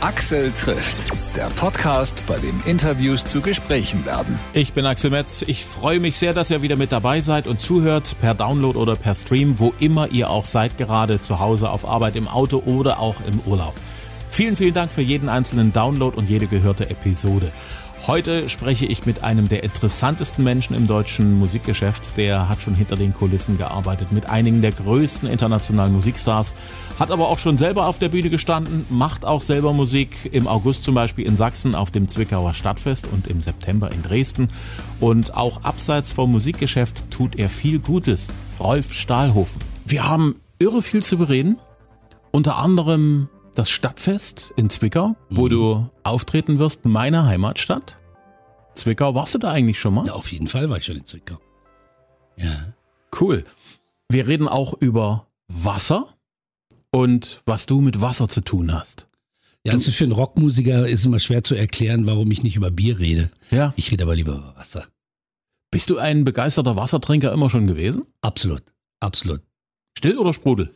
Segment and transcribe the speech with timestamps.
[0.00, 4.38] Axel trifft, der Podcast, bei dem Interviews zu Gesprächen werden.
[4.52, 5.42] Ich bin Axel Metz.
[5.42, 8.94] Ich freue mich sehr, dass ihr wieder mit dabei seid und zuhört per Download oder
[8.94, 13.00] per Stream, wo immer ihr auch seid, gerade zu Hause, auf Arbeit, im Auto oder
[13.00, 13.74] auch im Urlaub.
[14.30, 17.50] Vielen, vielen Dank für jeden einzelnen Download und jede gehörte Episode.
[18.06, 22.16] Heute spreche ich mit einem der interessantesten Menschen im deutschen Musikgeschäft.
[22.16, 26.54] Der hat schon hinter den Kulissen gearbeitet mit einigen der größten internationalen Musikstars,
[26.98, 30.30] hat aber auch schon selber auf der Bühne gestanden, macht auch selber Musik.
[30.32, 34.48] Im August zum Beispiel in Sachsen auf dem Zwickauer Stadtfest und im September in Dresden.
[35.00, 38.28] Und auch abseits vom Musikgeschäft tut er viel Gutes.
[38.58, 39.60] Rolf Stahlhofen.
[39.84, 41.58] Wir haben irre viel zu bereden.
[42.30, 45.50] Unter anderem das Stadtfest in Zwickau, wo mhm.
[45.50, 47.98] du auftreten wirst, meine Heimatstadt.
[48.74, 50.06] Zwickau, warst du da eigentlich schon mal?
[50.06, 51.40] Ja, auf jeden Fall war ich schon in Zwickau.
[52.36, 52.74] Ja.
[53.20, 53.44] Cool.
[54.08, 56.14] Wir reden auch über Wasser
[56.92, 59.08] und was du mit Wasser zu tun hast.
[59.64, 63.00] Ja, also für einen Rockmusiker ist immer schwer zu erklären, warum ich nicht über Bier
[63.00, 63.28] rede.
[63.50, 63.74] Ja.
[63.74, 64.86] Ich rede aber lieber über Wasser.
[65.72, 68.06] Bist du ein begeisterter Wassertrinker immer schon gewesen?
[68.20, 68.62] Absolut,
[69.00, 69.42] absolut.
[69.98, 70.72] Still oder Sprudel?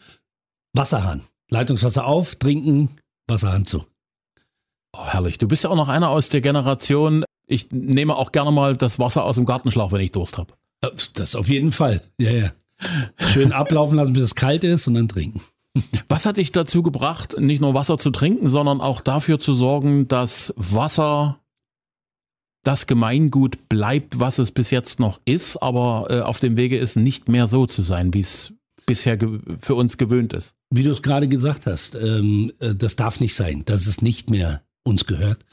[0.73, 1.23] Wasserhahn.
[1.53, 2.97] Leitungswasser auf, trinken,
[3.29, 3.85] Wasserhahn zu.
[4.97, 5.39] Oh, herrlich.
[5.39, 7.25] Du bist ja auch noch einer aus der Generation.
[7.47, 10.55] Ich nehme auch gerne mal das Wasser aus dem Gartenschlauch, wenn ich Durst habe.
[11.15, 12.03] Das auf jeden Fall.
[12.19, 12.53] Ja, ja.
[13.17, 15.41] Schön ablaufen lassen, bis es kalt ist und dann trinken.
[16.09, 20.09] Was hat dich dazu gebracht, nicht nur Wasser zu trinken, sondern auch dafür zu sorgen,
[20.09, 21.39] dass Wasser
[22.63, 26.97] das Gemeingut bleibt, was es bis jetzt noch ist, aber äh, auf dem Wege ist,
[26.97, 28.53] nicht mehr so zu sein, wie es
[28.87, 29.19] bisher
[29.61, 30.57] für uns gewöhnt ist.
[30.71, 34.31] Wie du es gerade gesagt hast, ähm, äh, das darf nicht sein, dass es nicht
[34.31, 35.45] mehr uns gehört.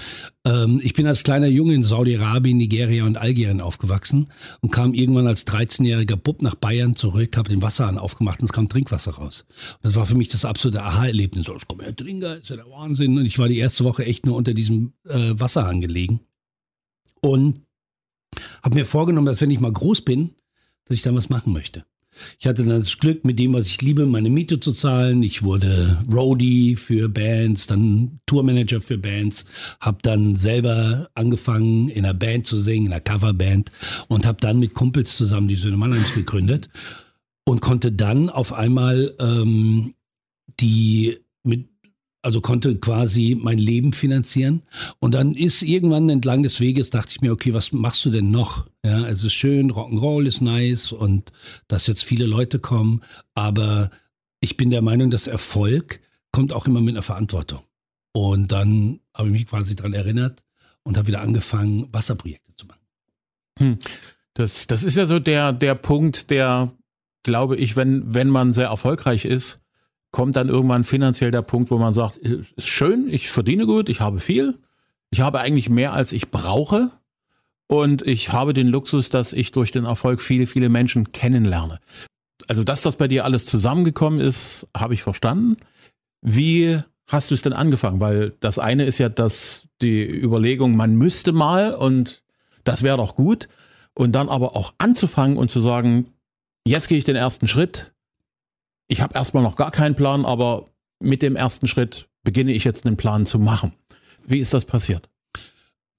[0.46, 4.30] Ähm, ich bin als kleiner Junge in Saudi-Arabien, Nigeria und Algerien aufgewachsen
[4.62, 8.54] und kam irgendwann als 13-jähriger Bub nach Bayern zurück, habe den Wasserhahn aufgemacht und es
[8.54, 9.46] kam Trinkwasser raus.
[9.76, 11.46] Und das war für mich das absolute Aha-Erlebnis.
[11.46, 13.18] So, komm her, Trinker, ist ja der Wahnsinn.
[13.18, 16.22] Und ich war die erste Woche echt nur unter diesem äh, Wasserhahn gelegen
[17.22, 17.62] und
[18.64, 20.32] habe mir vorgenommen, dass wenn ich mal groß bin,
[20.86, 21.86] dass ich da was machen möchte.
[22.40, 25.24] Ich hatte dann das Glück, mit dem, was ich liebe, meine Miete zu zahlen.
[25.24, 29.46] Ich wurde Roadie für Bands, dann Tourmanager für Bands,
[29.80, 33.72] habe dann selber angefangen, in einer Band zu singen, in einer Coverband
[34.08, 36.70] und habe dann mit Kumpels zusammen die Söhne Mannheims gegründet
[37.46, 39.96] und konnte dann auf einmal ähm,
[40.60, 41.70] die mit
[42.22, 44.64] also konnte quasi mein Leben finanzieren.
[45.00, 48.32] Und dann ist irgendwann entlang des Weges, dachte ich mir, okay, was machst du denn
[48.32, 48.68] noch?
[48.84, 51.32] Ja, es ist schön, Rock'n'Roll ist nice und
[51.68, 53.02] dass jetzt viele Leute kommen,
[53.36, 53.90] aber
[54.42, 57.62] ich bin der Meinung, dass Erfolg kommt auch immer mit einer Verantwortung.
[58.14, 60.44] Und dann habe ich mich quasi daran erinnert
[60.84, 62.82] und habe wieder angefangen, Wasserprojekte zu machen.
[63.60, 63.80] Hm.
[64.34, 66.72] Das, das ist ja so der, der Punkt, der,
[67.24, 69.60] glaube ich, wenn, wenn man sehr erfolgreich ist,
[70.12, 74.02] kommt dann irgendwann finanziell der Punkt, wo man sagt, ist schön, ich verdiene gut, ich
[74.02, 74.58] habe viel,
[75.12, 76.92] ich habe eigentlich mehr, als ich brauche
[77.68, 81.80] und ich habe den Luxus, dass ich durch den Erfolg viele, viele Menschen kennenlerne.
[82.48, 85.58] Also, dass das bei dir alles zusammengekommen ist, habe ich verstanden.
[86.22, 88.00] Wie hast du es denn angefangen?
[88.00, 92.24] Weil das eine ist ja dass die Überlegung, man müsste mal und
[92.64, 93.48] das wäre doch gut.
[93.94, 96.08] Und dann aber auch anzufangen und zu sagen,
[96.66, 97.94] jetzt gehe ich den ersten Schritt,
[98.90, 100.66] ich habe erstmal noch gar keinen Plan, aber
[101.00, 103.72] mit dem ersten Schritt beginne ich jetzt einen Plan zu machen.
[104.26, 105.10] Wie ist das passiert?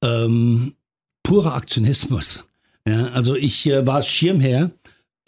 [0.04, 0.74] Ähm,
[1.22, 2.44] purer Aktionismus.
[2.86, 4.70] Ja, also ich äh, war Schirmherr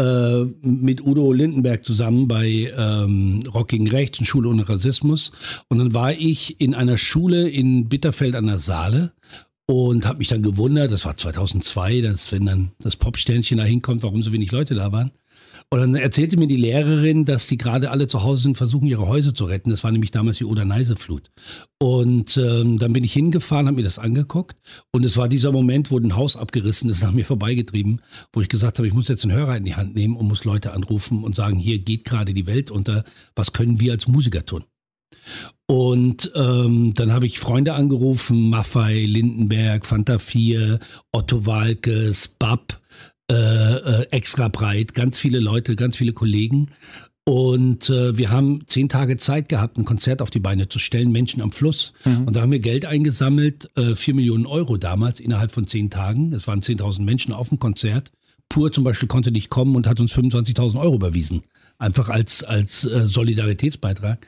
[0.00, 5.30] äh, mit Udo Lindenberg zusammen bei ähm, Rock gegen Rechts und Schule ohne Rassismus.
[5.68, 9.12] Und dann war ich in einer Schule in Bitterfeld an der Saale
[9.66, 14.02] und habe mich dann gewundert, das war 2002, dass wenn dann das Popsternchen da hinkommt,
[14.02, 15.12] warum so wenig Leute da waren.
[15.72, 19.08] Und dann erzählte mir die Lehrerin, dass die gerade alle zu Hause sind, versuchen ihre
[19.08, 19.70] Häuser zu retten.
[19.70, 21.30] Das war nämlich damals die Oder-Neiße-Flut.
[21.78, 24.58] Und ähm, dann bin ich hingefahren, habe mir das angeguckt.
[24.90, 28.02] Und es war dieser Moment, wo ein Haus abgerissen ist, nach mir vorbeigetrieben,
[28.34, 30.44] wo ich gesagt habe, ich muss jetzt einen Hörer in die Hand nehmen und muss
[30.44, 33.04] Leute anrufen und sagen, hier geht gerade die Welt unter.
[33.34, 34.64] Was können wir als Musiker tun?
[35.66, 40.80] Und ähm, dann habe ich Freunde angerufen, Maffei, Lindenberg, Fanta 4,
[41.12, 42.81] Otto Walkes, Bab,
[43.32, 46.70] äh, äh, extra breit, ganz viele Leute, ganz viele Kollegen.
[47.24, 51.12] Und äh, wir haben zehn Tage Zeit gehabt, ein Konzert auf die Beine zu stellen,
[51.12, 51.94] Menschen am Fluss.
[52.04, 52.26] Mhm.
[52.26, 56.32] Und da haben wir Geld eingesammelt, äh, vier Millionen Euro damals, innerhalb von zehn Tagen.
[56.32, 58.12] Es waren 10.000 Menschen auf dem Konzert.
[58.50, 61.44] Pur zum Beispiel konnte nicht kommen und hat uns 25.000 Euro überwiesen.
[61.78, 64.26] Einfach als, als äh, Solidaritätsbeitrag.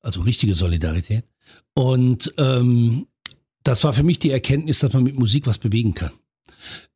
[0.00, 1.24] Also richtige Solidarität.
[1.72, 3.06] Und ähm,
[3.64, 6.12] das war für mich die Erkenntnis, dass man mit Musik was bewegen kann.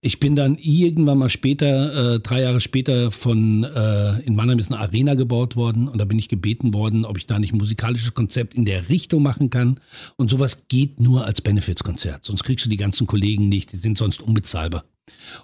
[0.00, 4.70] Ich bin dann irgendwann mal später, äh, drei Jahre später von, äh, in Mannheim ist
[4.70, 7.59] eine Arena gebaut worden und da bin ich gebeten worden, ob ich da nicht ein
[7.59, 9.81] musikalisches Konzept in der Richtung machen kann.
[10.17, 13.99] Und sowas geht nur als Benefits-Konzert, sonst kriegst du die ganzen Kollegen nicht, die sind
[13.99, 14.85] sonst unbezahlbar.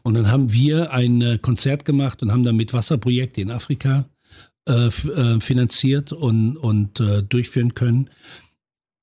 [0.03, 4.09] Und dann haben wir ein äh, Konzert gemacht und haben damit Wasserprojekte in Afrika
[4.67, 8.09] äh, äh, finanziert und, und äh, durchführen können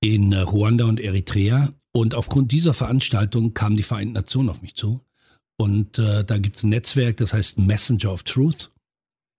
[0.02, 1.74] in Ruanda und Eritrea.
[1.94, 5.02] Und aufgrund dieser Veranstaltung kamen die Vereinten Nationen auf mich zu.
[5.62, 8.72] Und äh, da gibt es ein Netzwerk, das heißt Messenger of Truth.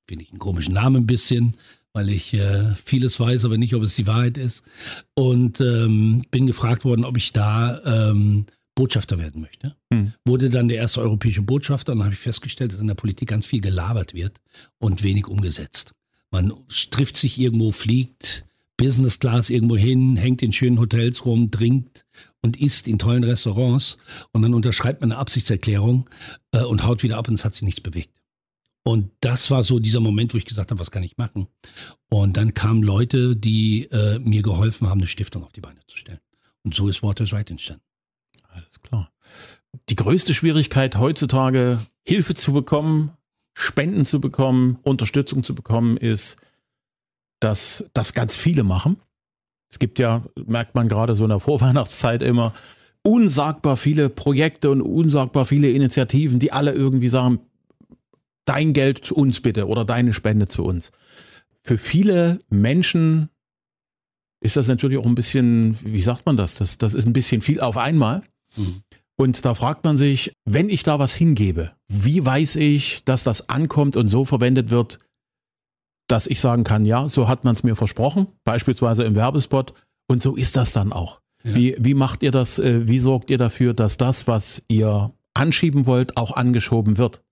[0.06, 1.56] Finde ich einen komischen Namen ein bisschen,
[1.92, 4.62] weil ich äh, vieles weiß, aber nicht, ob es die Wahrheit ist.
[5.16, 8.46] Und ähm, bin gefragt worden, ob ich da ähm,
[8.76, 9.74] Botschafter werden möchte.
[9.92, 10.12] Hm.
[10.24, 13.28] Wurde dann der erste europäische Botschafter und dann habe ich festgestellt, dass in der Politik
[13.28, 14.40] ganz viel gelabert wird
[14.78, 15.90] und wenig umgesetzt.
[16.30, 16.52] Man
[16.92, 18.44] trifft sich irgendwo, fliegt
[18.76, 22.04] Business Class irgendwo hin, hängt in schönen Hotels rum, trinkt
[22.42, 23.98] und isst in tollen Restaurants
[24.32, 26.10] und dann unterschreibt man eine Absichtserklärung
[26.52, 28.10] äh, und haut wieder ab und es hat sich nichts bewegt.
[28.84, 31.46] Und das war so dieser Moment, wo ich gesagt habe, was kann ich machen?
[32.08, 35.96] Und dann kamen Leute, die äh, mir geholfen haben, eine Stiftung auf die Beine zu
[35.96, 36.18] stellen.
[36.64, 37.84] Und so ist Waters Right entstanden.
[38.48, 39.12] Alles klar.
[39.88, 43.12] Die größte Schwierigkeit heutzutage, Hilfe zu bekommen,
[43.54, 46.36] Spenden zu bekommen, Unterstützung zu bekommen, ist,
[47.40, 49.00] dass das ganz viele machen.
[49.72, 52.52] Es gibt ja, merkt man gerade so in der Vorweihnachtszeit immer,
[53.02, 57.40] unsagbar viele Projekte und unsagbar viele Initiativen, die alle irgendwie sagen,
[58.44, 60.92] dein Geld zu uns bitte oder deine Spende zu uns.
[61.62, 63.30] Für viele Menschen
[64.40, 66.56] ist das natürlich auch ein bisschen, wie sagt man das?
[66.56, 68.22] Das, das ist ein bisschen viel auf einmal.
[68.56, 68.82] Mhm.
[69.16, 73.48] Und da fragt man sich, wenn ich da was hingebe, wie weiß ich, dass das
[73.48, 74.98] ankommt und so verwendet wird,
[76.12, 79.72] dass ich sagen kann, ja, so hat man es mir versprochen, beispielsweise im Werbespot.
[80.08, 81.22] Und so ist das dann auch.
[81.42, 81.54] Ja.
[81.54, 85.86] Wie, wie macht ihr das, äh, wie sorgt ihr dafür, dass das, was ihr anschieben
[85.86, 87.22] wollt, auch angeschoben wird?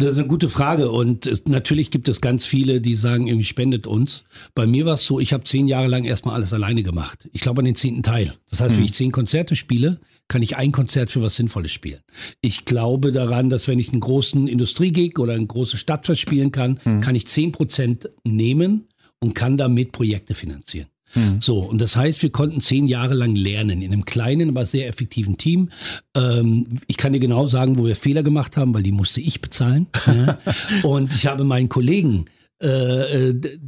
[0.00, 3.44] Das ist eine gute Frage und es, natürlich gibt es ganz viele, die sagen, irgendwie
[3.44, 4.24] spendet uns.
[4.54, 7.28] Bei mir war es so, ich habe zehn Jahre lang erstmal alles alleine gemacht.
[7.34, 8.32] Ich glaube an den zehnten Teil.
[8.48, 8.78] Das heißt, mhm.
[8.78, 12.00] wenn ich zehn Konzerte spiele, kann ich ein Konzert für was Sinnvolles spielen.
[12.40, 16.80] Ich glaube daran, dass wenn ich einen großen Industriegig oder eine große Stadtfest spielen kann,
[16.82, 17.02] mhm.
[17.02, 18.88] kann ich zehn Prozent nehmen
[19.18, 20.88] und kann damit Projekte finanzieren.
[21.14, 21.40] Mhm.
[21.40, 24.88] So, und das heißt, wir konnten zehn Jahre lang lernen in einem kleinen, aber sehr
[24.88, 25.70] effektiven Team.
[26.14, 29.40] Ähm, ich kann dir genau sagen, wo wir Fehler gemacht haben, weil die musste ich
[29.40, 29.86] bezahlen.
[30.06, 30.38] ja.
[30.82, 32.26] Und ich habe meinen Kollegen,
[32.62, 33.58] äh, äh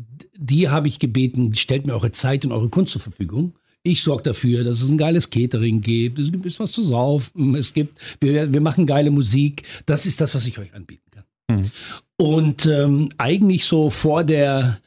[0.43, 3.55] die habe ich gebeten, stellt mir eure Zeit und eure Kunst zur Verfügung.
[3.85, 7.75] Ich sorge dafür, dass es ein geiles Catering gibt, es gibt was zu saufen, es
[7.75, 9.63] gibt, wir, wir machen geile Musik.
[9.87, 11.25] Das ist das, was ich euch anbieten kann.
[11.49, 11.71] Mhm.
[12.17, 14.81] Und ähm, eigentlich so vor der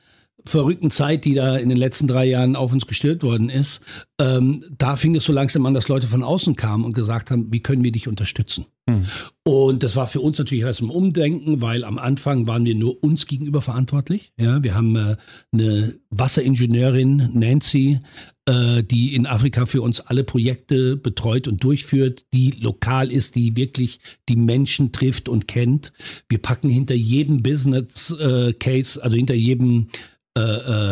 [0.45, 3.81] verrückten Zeit, die da in den letzten drei Jahren auf uns gestört worden ist,
[4.19, 7.51] ähm, da fing es so langsam an, dass Leute von außen kamen und gesagt haben,
[7.51, 8.65] wie können wir dich unterstützen?
[8.87, 9.05] Hm.
[9.43, 13.03] Und das war für uns natürlich erst ein Umdenken, weil am Anfang waren wir nur
[13.03, 14.31] uns gegenüber verantwortlich.
[14.37, 15.15] Ja, wir haben äh,
[15.51, 17.99] eine Wasseringenieurin, Nancy,
[18.45, 23.55] äh, die in Afrika für uns alle Projekte betreut und durchführt, die lokal ist, die
[23.55, 23.99] wirklich
[24.29, 25.91] die Menschen trifft und kennt.
[26.29, 29.87] Wir packen hinter jedem Business äh, Case, also hinter jedem
[30.37, 30.41] äh,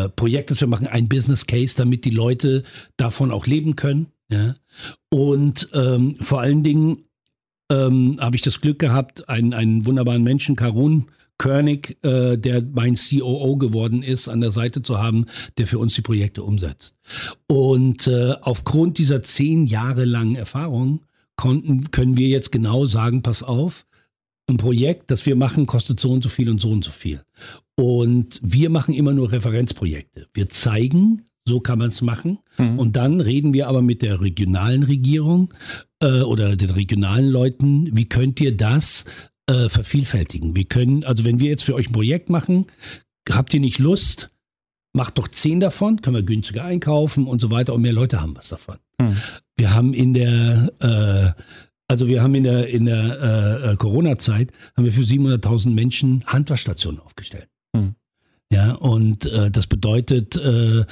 [0.05, 2.63] äh, Projektes, wir machen einen Business Case, damit die Leute
[2.97, 4.07] davon auch leben können.
[4.29, 4.55] Ja?
[5.09, 7.05] Und ähm, vor allen Dingen
[7.71, 11.07] ähm, habe ich das Glück gehabt, einen, einen wunderbaren Menschen, Karun
[11.37, 15.25] Körnig, äh, der mein COO geworden ist, an der Seite zu haben,
[15.57, 16.95] der für uns die Projekte umsetzt.
[17.47, 21.01] Und äh, aufgrund dieser zehn Jahre langen Erfahrung
[21.35, 23.85] konnten, können wir jetzt genau sagen, pass auf,
[24.47, 27.21] ein Projekt, das wir machen, kostet so und so viel und so und so viel.
[27.75, 30.27] Und wir machen immer nur Referenzprojekte.
[30.33, 32.39] Wir zeigen, so kann man es machen.
[32.57, 32.79] Mhm.
[32.79, 35.53] Und dann reden wir aber mit der regionalen Regierung
[36.01, 39.05] äh, oder den regionalen Leuten, wie könnt ihr das
[39.47, 40.55] äh, vervielfältigen?
[40.55, 42.67] Wir können, also wenn wir jetzt für euch ein Projekt machen,
[43.29, 44.29] habt ihr nicht Lust,
[44.93, 48.35] macht doch zehn davon, können wir günstiger einkaufen und so weiter und mehr Leute haben
[48.35, 48.77] was davon.
[48.99, 49.17] Mhm.
[49.57, 51.41] Wir haben in der äh,
[51.93, 56.23] also wir haben in der, in der äh, äh Corona-Zeit haben wir für 700.000 Menschen
[56.25, 57.49] Handwaschstationen aufgestellt.
[57.75, 57.93] Hm.
[58.51, 60.85] Ja, und äh, das bedeutet, äh, äh,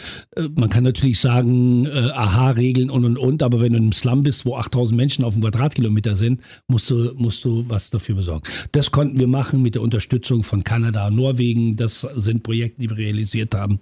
[0.55, 4.22] man kann natürlich sagen, äh, Aha-Regeln und und und, aber wenn du in einem Slum
[4.22, 8.43] bist, wo 8000 Menschen auf einem Quadratkilometer sind, musst du, musst du was dafür besorgen.
[8.74, 11.77] Das konnten wir machen mit der Unterstützung von Kanada und Norwegen.
[11.77, 13.79] Das sind Projekte, die wir realisiert haben.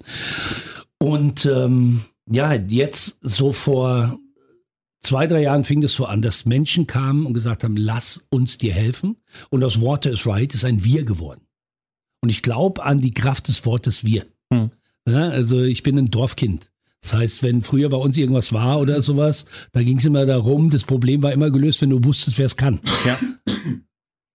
[0.97, 4.17] Und ähm, ja, jetzt so vor
[5.01, 8.57] zwei, drei Jahren fing es so an, dass Menschen kamen und gesagt haben, lass uns
[8.57, 9.17] dir helfen.
[9.49, 11.41] Und aus Water is Right ist ein Wir geworden.
[12.21, 14.25] Und ich glaube an die Kraft des Wortes Wir.
[14.51, 14.71] Hm.
[15.07, 16.69] Ja, also ich bin ein Dorfkind.
[17.01, 20.69] Das heißt, wenn früher bei uns irgendwas war oder sowas, da ging es immer darum,
[20.69, 22.81] das Problem war immer gelöst, wenn du wusstest, wer es kann.
[23.05, 23.19] Ja.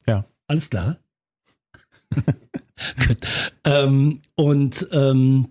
[0.06, 0.25] Ja.
[0.47, 0.99] Alles klar.
[3.64, 5.47] Ähm, und ähm,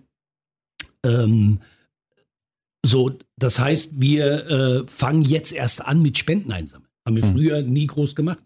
[1.04, 1.60] ähm,
[2.84, 6.90] so, das heißt, wir äh, fangen jetzt erst an mit Spenden einsammeln.
[7.06, 7.32] Haben wir Hm.
[7.32, 8.42] früher nie groß gemacht.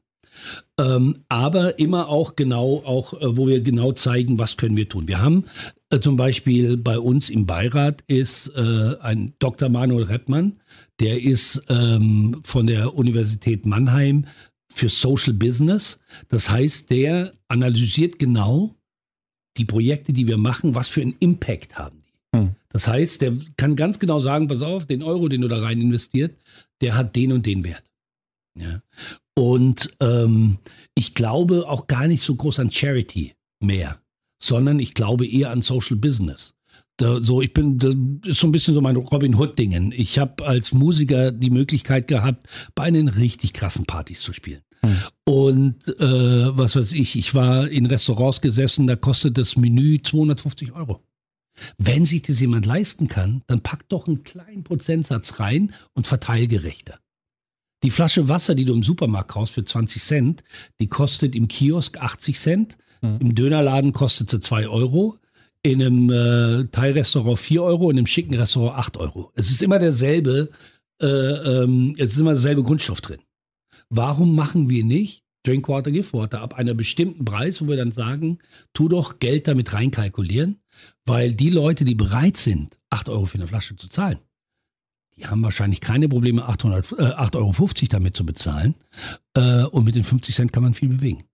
[0.78, 5.09] Ähm, aber immer auch genau, auch äh, wo wir genau zeigen, was können wir tun.
[5.09, 5.47] Wir haben
[5.90, 9.68] äh, zum Beispiel bei uns im Beirat ist äh, ein Dr.
[9.68, 10.61] Manuel Reppmann,
[11.00, 14.26] der ist ähm, von der Universität Mannheim
[14.73, 15.99] für Social Business.
[16.28, 18.76] Das heißt, der analysiert genau
[19.57, 22.08] die Projekte, die wir machen, was für einen Impact haben die.
[22.78, 25.80] Das heißt, der kann ganz genau sagen, pass auf, den Euro, den du da rein
[25.80, 26.38] investiert,
[26.80, 27.82] der hat den und den Wert.
[28.56, 28.82] Ja.
[29.37, 30.58] Und ähm,
[30.94, 34.00] ich glaube auch gar nicht so groß an Charity mehr,
[34.40, 36.54] sondern ich glaube eher an Social Business.
[36.99, 39.90] Da, so, ich bin, das ist so ein bisschen so mein Robin Hood-Dingen.
[39.90, 44.62] Ich habe als Musiker die Möglichkeit gehabt, bei den richtig krassen Partys zu spielen.
[44.82, 44.97] Hm.
[45.25, 50.70] Und äh, was weiß ich, ich war in Restaurants gesessen, da kostet das Menü 250
[50.75, 51.02] Euro.
[51.77, 56.99] Wenn sich das jemand leisten kann, dann packt doch einen kleinen Prozentsatz rein und verteilgerechter.
[57.85, 60.45] Die Flasche Wasser, die du im Supermarkt kaufst für 20 Cent,
[60.81, 63.19] die kostet im Kiosk 80 Cent, Mhm.
[63.21, 65.19] im Dönerladen kostet sie 2 Euro,
[65.62, 69.31] in einem äh, Thai-Restaurant 4 Euro, in einem schicken Restaurant 8 Euro.
[69.35, 70.50] Es ist immer derselbe,
[71.00, 73.21] äh, ähm, es ist immer derselbe Grundstoff drin.
[73.88, 78.38] Warum machen wir nicht Drinkwater, Giftwater ab einer bestimmten Preis, wo wir dann sagen,
[78.75, 80.61] tu doch Geld damit reinkalkulieren,
[81.04, 84.18] weil die Leute, die bereit sind, 8 Euro für eine Flasche zu zahlen,
[85.16, 87.54] die haben wahrscheinlich keine Probleme, 800, äh, 8,50 Euro
[87.90, 88.76] damit zu bezahlen.
[89.35, 91.25] Äh, und mit den 50 Cent kann man viel bewegen.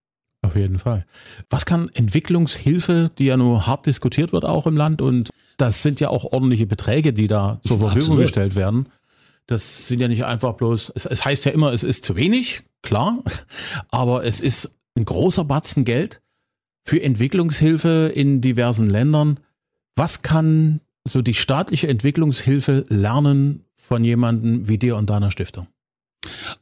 [0.41, 1.05] Auf jeden Fall.
[1.49, 6.01] Was kann Entwicklungshilfe, die ja nur hart diskutiert wird auch im Land und das sind
[6.01, 8.23] ja auch ordentliche Beträge, die da zur Verfügung Absolut.
[8.23, 8.89] gestellt werden.
[9.47, 12.63] Das sind ja nicht einfach bloß, es, es heißt ja immer, es ist zu wenig,
[12.83, 13.23] klar,
[13.89, 16.21] aber es ist ein großer Batzen Geld
[16.85, 19.41] für Entwicklungshilfe in diversen Ländern.
[19.97, 25.67] Was kann so die staatliche Entwicklungshilfe lernen von jemandem wie dir und deiner Stiftung?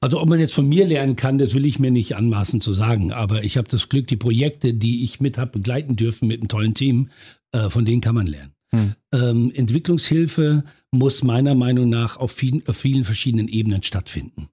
[0.01, 2.73] Also ob man jetzt von mir lernen kann, das will ich mir nicht anmaßen zu
[2.73, 3.13] sagen.
[3.13, 6.49] Aber ich habe das Glück, die Projekte, die ich mit habe begleiten dürfen mit einem
[6.49, 7.11] tollen Team,
[7.53, 8.53] äh, von denen kann man lernen.
[8.71, 8.95] Hm.
[9.13, 14.49] Ähm, Entwicklungshilfe muss meiner Meinung nach auf vielen, auf vielen verschiedenen Ebenen stattfinden.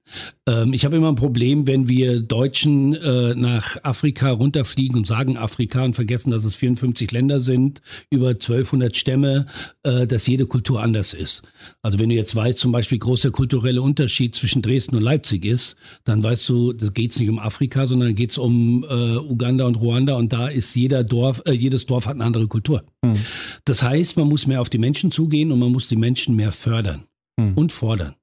[0.47, 5.35] Ähm, ich habe immer ein Problem, wenn wir Deutschen äh, nach Afrika runterfliegen und sagen
[5.35, 9.47] Afrika und vergessen, dass es 54 Länder sind, über 1200 Stämme,
[9.83, 11.43] äh, dass jede Kultur anders ist.
[11.81, 15.03] Also wenn du jetzt weißt, zum Beispiel, wie groß der kulturelle Unterschied zwischen Dresden und
[15.03, 18.85] Leipzig ist, dann weißt du, da geht es nicht um Afrika, sondern geht es um
[18.89, 22.47] äh, Uganda und Ruanda und da ist jeder Dorf, äh, jedes Dorf hat eine andere
[22.47, 22.83] Kultur.
[23.03, 23.17] Hm.
[23.65, 26.51] Das heißt, man muss mehr auf die Menschen zugehen und man muss die Menschen mehr
[26.51, 27.07] fördern
[27.39, 27.53] Hm.
[27.55, 28.15] und fordern.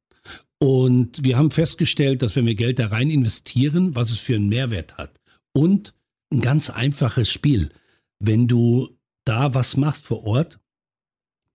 [0.58, 4.48] Und wir haben festgestellt, dass wenn wir Geld da rein investieren, was es für einen
[4.48, 5.20] Mehrwert hat.
[5.52, 5.94] Und
[6.32, 7.70] ein ganz einfaches Spiel.
[8.18, 8.90] Wenn du
[9.24, 10.58] da was machst vor Ort,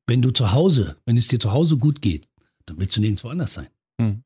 [0.08, 2.28] wenn du zu Hause, wenn es dir zu Hause gut geht,
[2.66, 3.68] dann willst du nirgendwo anders sein.
[4.00, 4.24] Hm.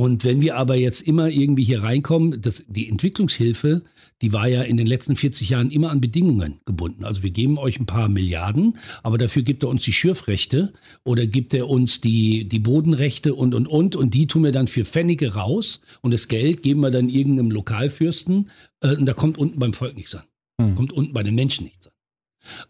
[0.00, 3.82] Und wenn wir aber jetzt immer irgendwie hier reinkommen, das, die Entwicklungshilfe,
[4.22, 7.04] die war ja in den letzten 40 Jahren immer an Bedingungen gebunden.
[7.04, 10.72] Also wir geben euch ein paar Milliarden, aber dafür gibt er uns die Schürfrechte
[11.04, 13.94] oder gibt er uns die, die Bodenrechte und, und, und.
[13.94, 17.50] Und die tun wir dann für Pfennige raus und das Geld geben wir dann irgendeinem
[17.50, 18.48] Lokalfürsten
[18.80, 20.24] äh, und da kommt unten beim Volk nichts an.
[20.62, 20.76] Hm.
[20.76, 21.89] Kommt unten bei den Menschen nichts an.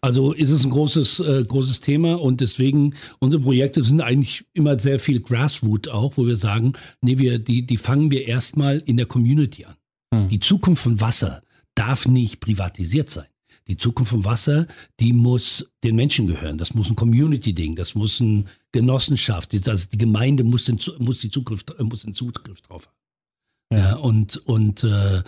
[0.00, 4.78] Also ist es ein großes, äh, großes Thema und deswegen, unsere Projekte sind eigentlich immer
[4.78, 8.96] sehr viel Grassroot auch, wo wir sagen, nee, wir, die, die fangen wir erstmal in
[8.96, 9.76] der Community an.
[10.12, 10.28] Hm.
[10.28, 11.42] Die Zukunft von Wasser
[11.74, 13.26] darf nicht privatisiert sein.
[13.68, 14.66] Die Zukunft von Wasser,
[14.98, 16.58] die muss den Menschen gehören.
[16.58, 21.20] Das muss ein Community-Ding, das muss eine Genossenschaft, die- also die Gemeinde muss den, muss
[21.20, 23.78] die Zugriff, äh, muss den Zugriff drauf haben.
[23.78, 25.22] Ja, und und äh,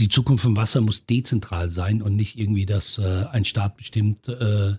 [0.00, 4.28] die Zukunft von Wasser muss dezentral sein und nicht irgendwie, dass äh, ein Staat bestimmt,
[4.28, 4.76] äh, äh,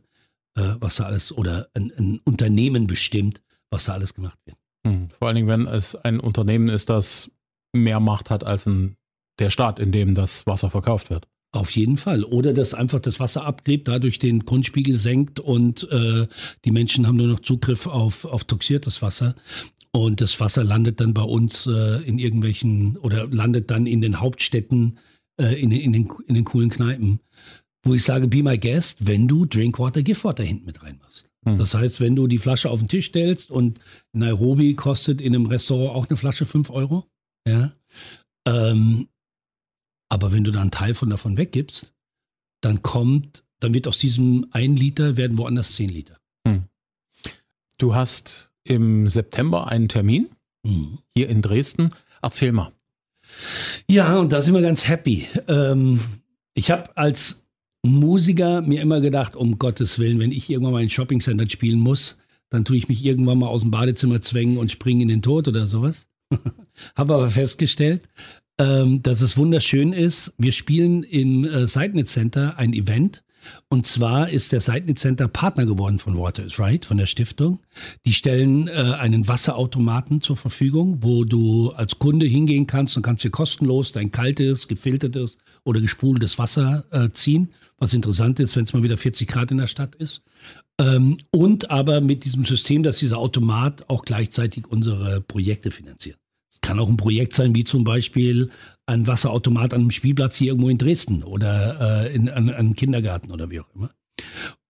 [0.56, 4.58] was da alles, oder ein, ein Unternehmen bestimmt, was da alles gemacht wird.
[4.86, 5.10] Hm.
[5.10, 7.32] Vor allen Dingen, wenn es ein Unternehmen ist, das
[7.74, 8.96] mehr Macht hat als ein,
[9.40, 11.28] der Staat, in dem das Wasser verkauft wird.
[11.58, 12.24] Auf jeden Fall.
[12.24, 16.28] Oder dass einfach das Wasser abgräbt, dadurch den Grundspiegel senkt und äh,
[16.66, 19.36] die Menschen haben nur noch Zugriff auf, auf toxiertes Wasser.
[19.92, 24.20] Und das Wasser landet dann bei uns äh, in irgendwelchen oder landet dann in den
[24.20, 25.00] Hauptstädten,
[25.42, 27.20] äh, in, den- in, den, in den coolen Kneipen.
[27.84, 31.30] Wo ich sage, be my guest, wenn du Drinkwater, Giftwater hinten mit reinmachst.
[31.46, 31.58] Hm.
[31.58, 33.80] Das heißt, wenn du die Flasche auf den Tisch stellst und
[34.14, 37.06] Nairobi kostet in einem Restaurant auch eine Flasche 5 Euro,
[37.48, 37.72] ja,
[38.48, 39.08] ähm,
[40.10, 41.94] aber wenn du da einen Teil von davon weggibst,
[42.62, 46.18] dann kommt, dann wird aus diesem 1 Liter werden woanders 10 Liter.
[47.78, 50.30] Du hast im September einen Termin
[50.64, 51.00] mhm.
[51.16, 51.92] hier in Dresden.
[52.22, 52.72] Erzähl mal.
[53.88, 55.28] Ja, und da sind wir ganz happy.
[55.48, 56.00] Ähm,
[56.56, 57.46] ich habe als
[57.84, 62.18] Musiker mir immer gedacht, um Gottes Willen, wenn ich irgendwann mal in Shoppingcenter spielen muss,
[62.50, 65.48] dann tue ich mich irgendwann mal aus dem Badezimmer zwängen und springe in den Tod
[65.48, 66.08] oder sowas.
[66.96, 68.10] habe aber festgestellt,
[68.60, 70.34] ähm, dass es wunderschön ist.
[70.38, 73.24] Wir spielen im äh, Seidnitz Center ein Event
[73.70, 77.60] und zwar ist der Seidnitz Center Partner geworden von Water is Right, von der Stiftung.
[78.06, 83.24] Die stellen äh, einen Wasserautomaten zur Verfügung, wo du als Kunde hingehen kannst und kannst
[83.24, 87.54] dir kostenlos dein kaltes, gefiltertes oder gespultes Wasser äh, ziehen.
[87.78, 90.24] Was interessant ist, wenn es mal wieder 40 Grad in der Stadt ist.
[90.80, 96.18] Ähm, und aber mit diesem System, dass dieser Automat auch gleichzeitig unsere Projekte finanziert.
[96.62, 98.50] Kann auch ein Projekt sein, wie zum Beispiel
[98.86, 103.32] ein Wasserautomat an einem Spielplatz hier irgendwo in Dresden oder äh, in, an, einem Kindergarten
[103.32, 103.92] oder wie auch immer.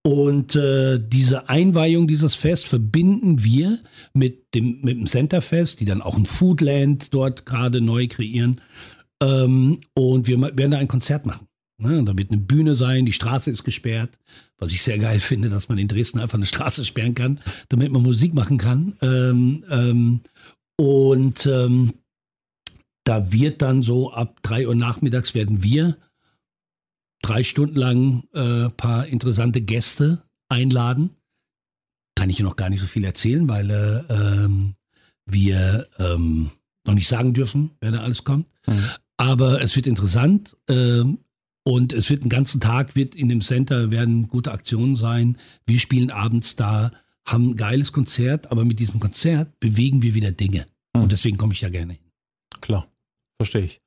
[0.04, 3.80] Und äh, diese Einweihung dieses Fest verbinden wir
[4.14, 8.62] mit dem, mit dem Centerfest, die dann auch ein Foodland dort gerade neu kreieren.
[9.22, 11.48] Ähm, und wir werden da ein Konzert machen.
[11.80, 12.04] Ne?
[12.04, 14.18] Da wird eine Bühne sein, die Straße ist gesperrt,
[14.58, 17.40] was ich sehr geil finde, dass man in Dresden einfach eine Straße sperren kann,
[17.70, 18.94] damit man Musik machen kann.
[19.02, 20.22] Ähm, ähm,
[20.78, 21.94] und ähm,
[23.04, 25.98] da wird dann so ab drei Uhr nachmittags werden wir
[27.22, 31.12] drei Stunden lang ein äh, paar interessante Gäste einladen.
[32.16, 34.76] Kann ich noch gar nicht so viel erzählen, weil äh, ähm,
[35.26, 36.52] wir ähm,
[36.86, 38.48] noch nicht sagen dürfen, wer da alles kommt.
[38.66, 38.90] Mhm.
[39.18, 41.04] Aber es wird interessant äh,
[41.64, 45.38] und es wird den ganzen Tag wird in dem Center werden gute Aktionen sein.
[45.66, 46.92] Wir spielen abends da,
[47.28, 50.68] haben ein geiles Konzert, aber mit diesem Konzert bewegen wir wieder Dinge.
[50.96, 51.04] Mhm.
[51.04, 52.12] Und deswegen komme ich ja gerne hin.
[52.62, 52.88] Klar,
[53.40, 53.82] verstehe ich.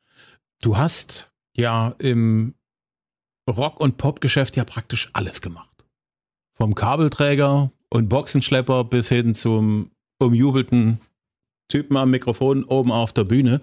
[0.62, 2.54] Du hast ja im
[3.48, 5.68] Rock- und Popgeschäft ja praktisch alles gemacht.
[6.54, 11.00] Vom Kabelträger und Boxenschlepper bis hin zum umjubelten
[11.68, 13.60] Typen am Mikrofon oben auf der Bühne.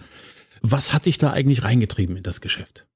[0.61, 2.87] Was hat dich da eigentlich reingetrieben in das Geschäft?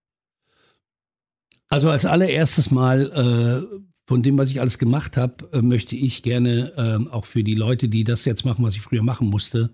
[1.69, 6.21] Also als allererstes Mal äh, von dem, was ich alles gemacht habe, äh, möchte ich
[6.21, 9.71] gerne äh, auch für die Leute, die das jetzt machen, was ich früher machen musste,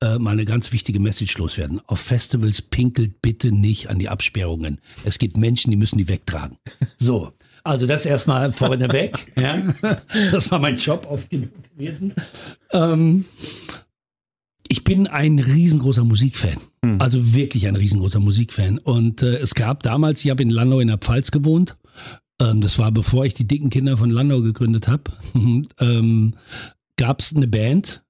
[0.00, 1.82] äh, mal eine ganz wichtige Message loswerden.
[1.86, 4.80] Auf Festivals pinkelt bitte nicht an die Absperrungen.
[5.04, 6.56] Es gibt Menschen, die müssen die wegtragen.
[6.96, 7.34] So.
[7.64, 9.30] Also das erstmal vorneweg.
[9.38, 9.62] ja.
[10.32, 12.14] Das war mein Job oft gewesen.
[12.72, 13.26] Ähm,
[14.68, 16.56] ich bin ein riesengroßer Musikfan.
[16.82, 16.98] Hm.
[16.98, 18.78] Also wirklich ein riesengroßer Musikfan.
[18.78, 21.76] Und äh, es gab damals, ich habe in Landau in der Pfalz gewohnt.
[22.40, 25.04] Ähm, das war bevor ich die dicken Kinder von Landau gegründet habe.
[25.80, 26.34] ähm,
[26.96, 28.04] gab es eine Band,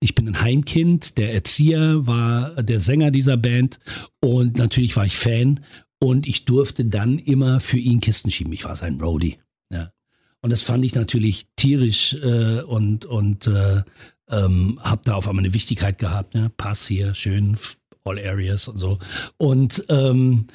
[0.00, 3.78] ich bin ein Heimkind, der Erzieher war der Sänger dieser Band
[4.20, 5.60] und natürlich war ich Fan
[6.00, 8.52] und ich durfte dann immer für ihn Kisten schieben.
[8.52, 9.38] Ich war sein Roadie.
[9.72, 9.92] Ja.
[10.40, 13.82] Und das fand ich natürlich tierisch äh, und, und äh,
[14.28, 16.34] ähm, habe da auf einmal eine Wichtigkeit gehabt.
[16.34, 16.50] Ne?
[16.56, 17.56] Pass hier, schön,
[18.02, 18.98] all areas und so.
[19.36, 20.48] Und ähm,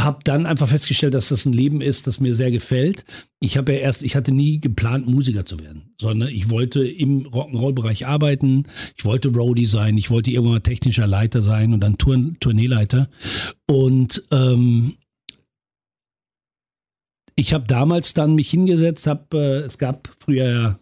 [0.00, 3.04] habe dann einfach festgestellt, dass das ein Leben ist, das mir sehr gefällt.
[3.40, 7.26] Ich habe ja erst, ich hatte nie geplant, Musiker zu werden, sondern ich wollte im
[7.26, 8.64] Rock'n'Roll-Bereich arbeiten.
[8.96, 13.08] Ich wollte Roadie sein, ich wollte irgendwann mal technischer Leiter sein und dann Tour Tourneeleiter.
[13.66, 14.94] Und ähm,
[17.36, 20.78] ich habe damals dann mich hingesetzt, habe, äh, es gab früher ja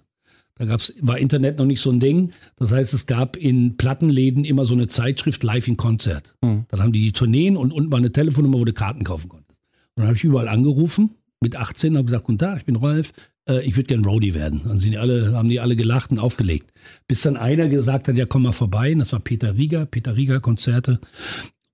[0.60, 2.32] da gab's, war Internet noch nicht so ein Ding.
[2.56, 6.34] Das heißt, es gab in Plattenläden immer so eine Zeitschrift Live in Konzert.
[6.42, 6.66] Mhm.
[6.68, 9.58] Dann haben die die Tourneen und unten war eine Telefonnummer, wo du Karten kaufen konntest.
[9.58, 13.14] Und dann habe ich überall angerufen mit 18, habe gesagt, guten Tag, ich bin Rolf,
[13.48, 14.60] äh, ich würde gern Roadie werden.
[14.62, 16.74] Dann sind die alle, haben die alle gelacht und aufgelegt.
[17.08, 18.92] Bis dann einer gesagt hat, ja komm mal vorbei.
[18.92, 21.00] Und das war Peter Rieger, Peter Rieger Konzerte.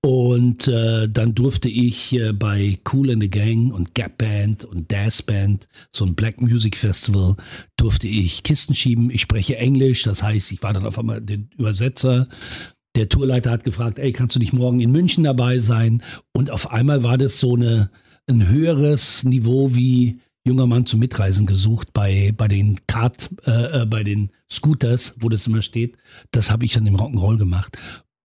[0.07, 4.89] Und äh, dann durfte ich äh, bei Cool in the Gang und Gap Band und
[4.89, 7.35] Das Band, so ein Black Music Festival,
[7.75, 9.09] durfte ich Kisten schieben.
[9.09, 12.29] Ich spreche Englisch, das heißt, ich war dann auf einmal der Übersetzer.
[12.95, 16.01] Der Tourleiter hat gefragt, ey, kannst du nicht morgen in München dabei sein?
[16.31, 17.89] Und auf einmal war das so eine,
[18.27, 23.85] ein höheres Niveau wie junger Mann zum Mitreisen gesucht bei, bei den Kart, äh, äh
[23.85, 25.97] bei den Scooters, wo das immer steht.
[26.31, 27.77] Das habe ich dann im Rock'n'Roll gemacht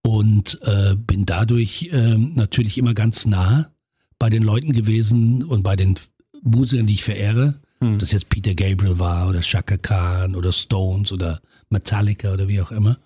[0.05, 3.71] und äh, bin dadurch äh, natürlich immer ganz nah
[4.19, 5.95] bei den Leuten gewesen und bei den
[6.41, 7.61] Musikern, die ich verehre.
[7.79, 7.93] Hm.
[7.93, 12.61] Ob das jetzt Peter Gabriel war oder Shaka Khan oder Stones oder Metallica oder wie
[12.61, 12.99] auch immer.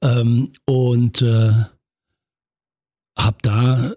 [0.00, 1.52] Ähm, und äh,
[3.18, 3.92] habe da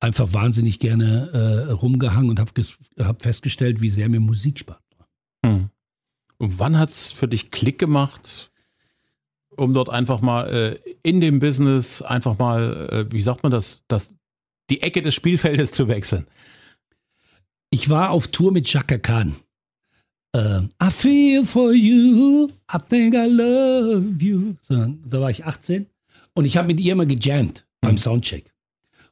[0.00, 2.52] einfach wahnsinnig gerne äh, rumgehangen und habe
[2.98, 4.82] hab festgestellt, wie sehr mir Musik spart.
[5.44, 5.70] Hm.
[6.38, 8.50] Und wann hat es für dich Klick gemacht?
[9.56, 13.82] Um dort einfach mal äh, in dem Business einfach mal, äh, wie sagt man das,
[13.88, 14.14] das,
[14.70, 16.26] die Ecke des Spielfeldes zu wechseln?
[17.70, 19.36] Ich war auf Tour mit Chaka Khan.
[20.34, 24.54] äh, I feel for you, I think I love you.
[24.60, 25.86] So, da war ich 18
[26.34, 28.52] und ich habe mit ihr immer gejammt beim Soundcheck.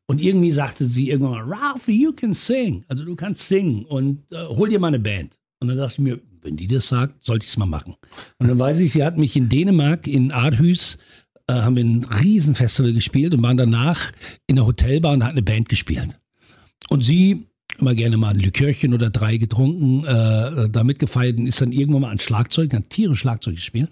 [0.07, 2.85] Und irgendwie sagte sie irgendwann mal, Ralphie, you can sing.
[2.89, 5.39] Also du kannst singen und äh, hol dir mal eine Band.
[5.65, 7.95] Und dann dachte ich mir, wenn die das sagt, sollte ich es mal machen.
[8.39, 10.99] Und dann weiß ich, sie hat mich in Dänemark, in Aarhus,
[11.47, 14.13] äh, haben wir ein Riesenfestival gespielt und waren danach
[14.47, 16.21] in der Hotelbar und hat eine Band gespielt.
[16.91, 17.47] Und sie
[17.79, 22.03] immer gerne mal ein Likörchen oder drei getrunken, äh, da mitgefeiert und ist dann irgendwann
[22.03, 23.91] mal an Schlagzeug, hat Tiere Schlagzeug gespielt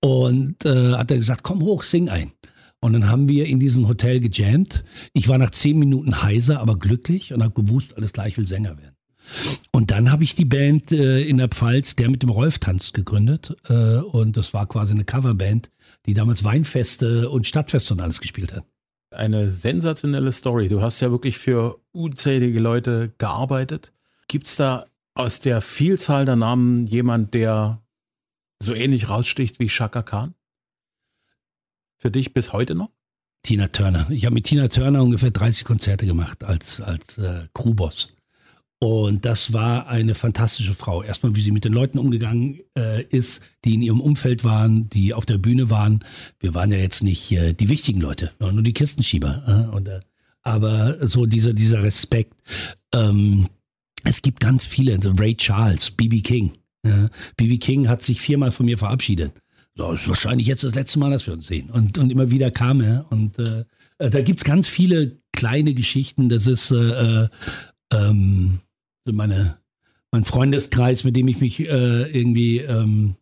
[0.00, 2.32] und äh, hat er gesagt, komm hoch, sing ein.
[2.80, 4.84] Und dann haben wir in diesem Hotel gejammt.
[5.12, 8.46] Ich war nach zehn Minuten heiser, aber glücklich und habe gewusst, alles klar, ich will
[8.46, 8.95] Sänger werden.
[9.72, 12.94] Und dann habe ich die Band äh, in der Pfalz, der mit dem Rolf tanzt,
[12.94, 13.56] gegründet.
[13.68, 15.70] Äh, und das war quasi eine Coverband,
[16.06, 18.64] die damals Weinfeste und Stadtfeste und alles gespielt hat.
[19.10, 20.68] Eine sensationelle Story.
[20.68, 23.92] Du hast ja wirklich für unzählige Leute gearbeitet.
[24.28, 27.82] Gibt es da aus der Vielzahl der Namen jemand, der
[28.62, 30.34] so ähnlich raussticht wie Shaka Khan?
[31.98, 32.90] Für dich bis heute noch?
[33.42, 34.10] Tina Turner.
[34.10, 38.15] Ich habe mit Tina Turner ungefähr 30 Konzerte gemacht als, als äh, Crewboss.
[38.78, 41.02] Und das war eine fantastische Frau.
[41.02, 45.14] Erstmal, wie sie mit den Leuten umgegangen äh, ist, die in ihrem Umfeld waren, die
[45.14, 46.04] auf der Bühne waren.
[46.40, 49.68] Wir waren ja jetzt nicht äh, die wichtigen Leute, nur die Kistenschieber.
[49.72, 50.00] Äh, und, äh,
[50.42, 52.34] aber so dieser, dieser Respekt.
[52.94, 53.48] Ähm,
[54.04, 56.20] es gibt ganz viele, so Ray Charles, B.B.
[56.20, 56.52] King.
[57.36, 57.58] B.B.
[57.58, 59.32] King hat sich viermal von mir verabschiedet.
[59.74, 61.70] Das ist wahrscheinlich jetzt das letzte Mal, dass wir uns sehen.
[61.70, 63.06] Und, und immer wieder kam er.
[63.10, 63.64] Und äh,
[63.98, 66.28] äh da gibt's ganz viele kleine Geschichten.
[66.28, 67.26] Das ist äh,
[69.06, 69.58] äh ähm, meine,
[70.10, 73.16] mein Freundeskreis, mit dem ich mich äh, irgendwie ähm,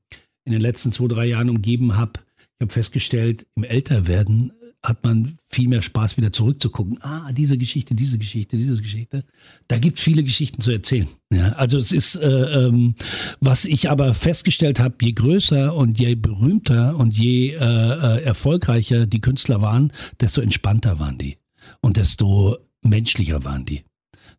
[0.45, 2.13] in den letzten zwei, drei Jahren umgeben habe.
[2.39, 4.53] Ich habe festgestellt, im Älterwerden
[4.85, 6.99] hat man viel mehr Spaß, wieder zurückzugucken.
[7.01, 9.25] Ah, diese Geschichte, diese Geschichte, diese Geschichte.
[9.67, 11.09] Da gibt es viele Geschichten zu erzählen.
[11.33, 12.95] Ja, also es ist, äh, ähm,
[13.41, 19.07] was ich aber festgestellt habe, je größer und je berühmter und je äh, äh, erfolgreicher
[19.07, 21.39] die Künstler waren, desto entspannter waren die
[21.81, 23.85] und desto menschlicher waren die.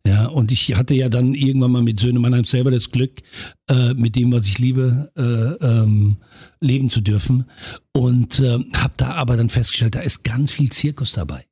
[0.06, 3.22] Ja, und ich hatte ja dann irgendwann mal mit Söhne Mannheim selber das Glück,
[3.68, 6.18] äh, mit dem, was ich liebe, äh, ähm,
[6.60, 7.46] leben zu dürfen.
[7.92, 11.44] Und äh, habe da aber dann festgestellt, da ist ganz viel Zirkus dabei.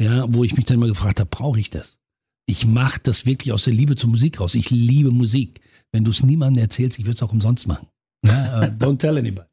[0.00, 1.98] Ja, wo ich mich dann mal gefragt habe, brauche ich das?
[2.46, 4.54] Ich mache das wirklich aus der Liebe zur Musik raus.
[4.54, 5.60] Ich liebe Musik.
[5.92, 7.88] Wenn du es niemandem erzählst, ich würde es auch umsonst machen.
[8.24, 9.48] Ja, uh, don't tell anybody.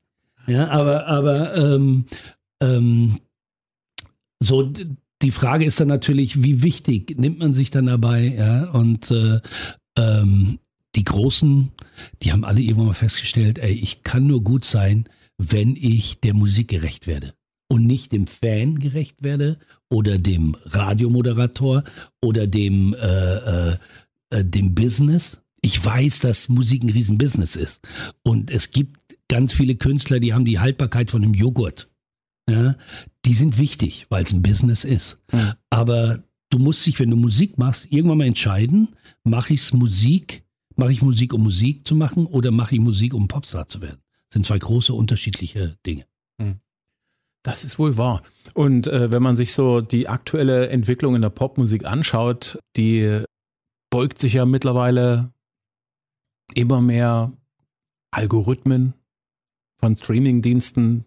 [0.48, 2.06] Ja, aber, aber ähm,
[2.62, 3.20] ähm,
[4.40, 4.72] so
[5.24, 8.36] die Frage ist dann natürlich, wie wichtig nimmt man sich dann dabei?
[8.38, 8.70] Ja?
[8.72, 9.40] Und äh,
[9.98, 10.60] ähm,
[10.96, 11.72] die Großen,
[12.22, 15.06] die haben alle irgendwann mal festgestellt, ey, ich kann nur gut sein,
[15.38, 17.34] wenn ich der Musik gerecht werde
[17.70, 19.58] und nicht dem Fan gerecht werde
[19.90, 21.84] oder dem Radiomoderator
[22.22, 23.78] oder dem, äh, äh,
[24.30, 25.40] äh dem Business.
[25.62, 27.82] Ich weiß, dass Musik ein Riesenbusiness ist.
[28.24, 31.90] Und es gibt ganz viele Künstler, die haben die Haltbarkeit von einem Joghurt
[32.50, 32.76] ja,
[33.26, 35.20] die sind wichtig, weil es ein Business ist.
[35.32, 35.54] Mhm.
[35.70, 40.44] Aber du musst dich, wenn du Musik machst, irgendwann mal entscheiden, mache ich Musik,
[40.76, 44.02] mache ich Musik, um Musik zu machen oder mache ich Musik, um Popstar zu werden?
[44.30, 46.06] Das sind zwei große unterschiedliche Dinge.
[46.38, 46.60] Mhm.
[47.44, 48.24] Das ist wohl wahr.
[48.54, 53.24] Und äh, wenn man sich so die aktuelle Entwicklung in der Popmusik anschaut, die
[53.90, 55.34] beugt sich ja mittlerweile
[56.56, 57.34] immer mehr
[58.12, 58.94] Algorithmen
[59.78, 61.06] von Streamingdiensten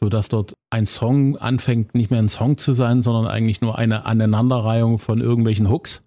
[0.00, 3.78] so dass dort ein Song anfängt, nicht mehr ein Song zu sein, sondern eigentlich nur
[3.78, 6.02] eine Aneinanderreihung von irgendwelchen Hooks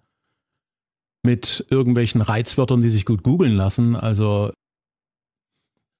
[1.22, 3.94] mit irgendwelchen Reizwörtern, die sich gut googeln lassen.
[3.94, 4.52] Also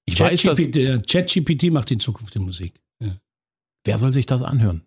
[0.05, 2.75] ich Chat weiß, dass ChatGPT macht in Zukunft die Musik.
[2.99, 3.17] Ja.
[3.85, 4.83] Wer soll sich das anhören?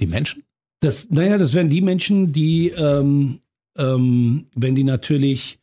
[0.00, 0.42] Die Menschen?
[0.80, 3.40] Das, naja, das werden die Menschen, die, ähm,
[3.76, 5.60] ähm, wenn die natürlich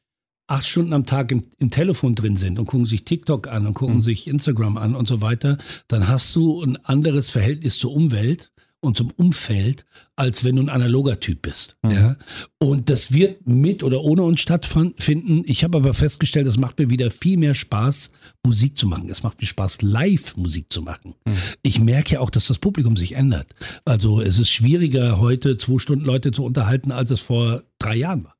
[0.48, 3.74] acht Stunden am Tag im, im, Telefon drin sind und gucken sich TikTok an und
[3.74, 4.02] gucken mhm.
[4.02, 8.52] sich Instagram an und so weiter, dann hast du ein anderes Verhältnis zur Umwelt
[8.84, 9.86] und zum Umfeld,
[10.18, 11.78] als wenn du ein analoger Typ bist.
[11.84, 11.92] Mhm.
[11.92, 12.18] Ja?
[12.60, 15.44] Und das wird mit oder ohne uns stattfinden.
[15.46, 18.12] Ich habe aber festgestellt, es macht mir wieder viel mehr Spaß,
[18.46, 19.10] Musik zu machen.
[19.10, 21.16] Es macht mir Spaß, live Musik zu machen.
[21.26, 21.38] Mhm.
[21.62, 23.56] Ich merke ja auch, dass das Publikum sich ändert.
[23.86, 28.26] Also es ist schwieriger, heute zwei Stunden Leute zu unterhalten, als es vor drei Jahren
[28.26, 28.33] war.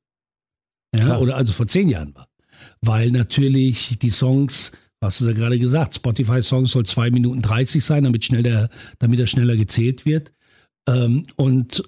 [0.98, 2.28] Ja, oder also vor zehn Jahren war.
[2.80, 8.04] Weil natürlich die Songs, was du ja gerade gesagt, Spotify-Songs soll zwei Minuten 30 sein,
[8.04, 10.32] damit, schnell der, damit er schneller gezählt wird.
[10.88, 11.82] Ähm, und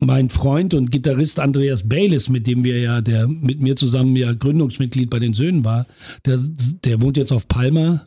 [0.00, 4.32] mein Freund und Gitarrist Andreas Baylis, mit dem wir ja, der mit mir zusammen ja
[4.32, 5.86] Gründungsmitglied bei den Söhnen war,
[6.24, 6.38] der,
[6.84, 8.06] der wohnt jetzt auf Palma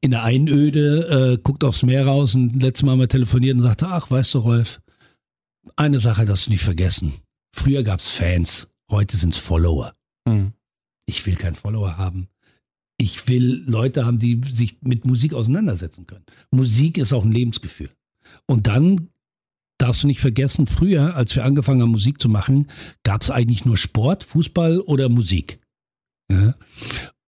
[0.00, 3.88] in der Einöde, äh, guckt aufs Meer raus und letztes Mal mal telefoniert und sagte,
[3.88, 4.80] ach, weißt du, Rolf,
[5.76, 7.14] eine Sache darfst du nicht vergessen.
[7.54, 8.68] Früher gab es Fans.
[8.90, 9.94] Heute sind es Follower.
[10.26, 10.52] Mhm.
[11.06, 12.28] Ich will keinen Follower haben.
[12.96, 16.24] Ich will Leute haben, die sich mit Musik auseinandersetzen können.
[16.50, 17.90] Musik ist auch ein Lebensgefühl.
[18.46, 19.08] Und dann
[19.78, 22.68] darfst du nicht vergessen, früher, als wir angefangen haben, Musik zu machen,
[23.02, 25.60] gab es eigentlich nur Sport, Fußball oder Musik.
[26.30, 26.54] Ja?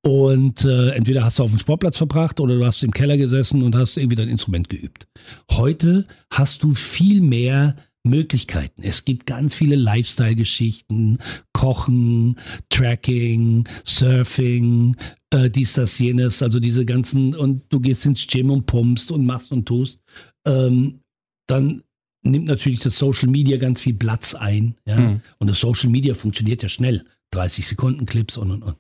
[0.02, 3.62] Und äh, entweder hast du auf dem Sportplatz verbracht oder du hast im Keller gesessen
[3.62, 5.08] und hast irgendwie dein Instrument geübt.
[5.50, 8.82] Heute hast du viel mehr Möglichkeiten.
[8.82, 11.18] Es gibt ganz viele Lifestyle-Geschichten,
[11.56, 12.38] Kochen,
[12.68, 14.94] Tracking, Surfing,
[15.30, 19.24] äh, dies, das, jenes, also diese ganzen, und du gehst ins Gym und pumpst und
[19.24, 19.98] machst und tust.
[20.46, 21.00] Ähm,
[21.46, 21.82] dann
[22.22, 24.74] nimmt natürlich das Social Media ganz viel Platz ein.
[24.84, 25.00] Ja?
[25.00, 25.20] Mhm.
[25.38, 27.06] Und das Social Media funktioniert ja schnell.
[27.30, 28.76] 30 Sekunden Clips und und und.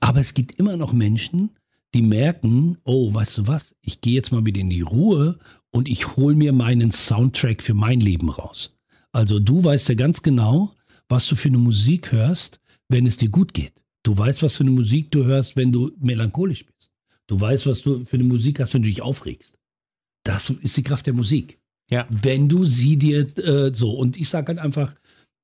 [0.00, 1.50] Aber es gibt immer noch Menschen,
[1.92, 5.38] die merken, oh, weißt du was, ich gehe jetzt mal wieder in die Ruhe
[5.70, 8.74] und ich hole mir meinen Soundtrack für mein Leben raus.
[9.12, 10.72] Also du weißt ja ganz genau,
[11.08, 13.72] was du für eine Musik hörst, wenn es dir gut geht.
[14.02, 16.92] Du weißt, was für eine Musik du hörst, wenn du melancholisch bist.
[17.26, 19.58] Du weißt, was du für eine Musik hast, wenn du dich aufregst.
[20.24, 21.58] Das ist die Kraft der Musik.
[21.90, 22.06] Ja.
[22.10, 24.94] Wenn du sie dir äh, so, und ich sage halt einfach,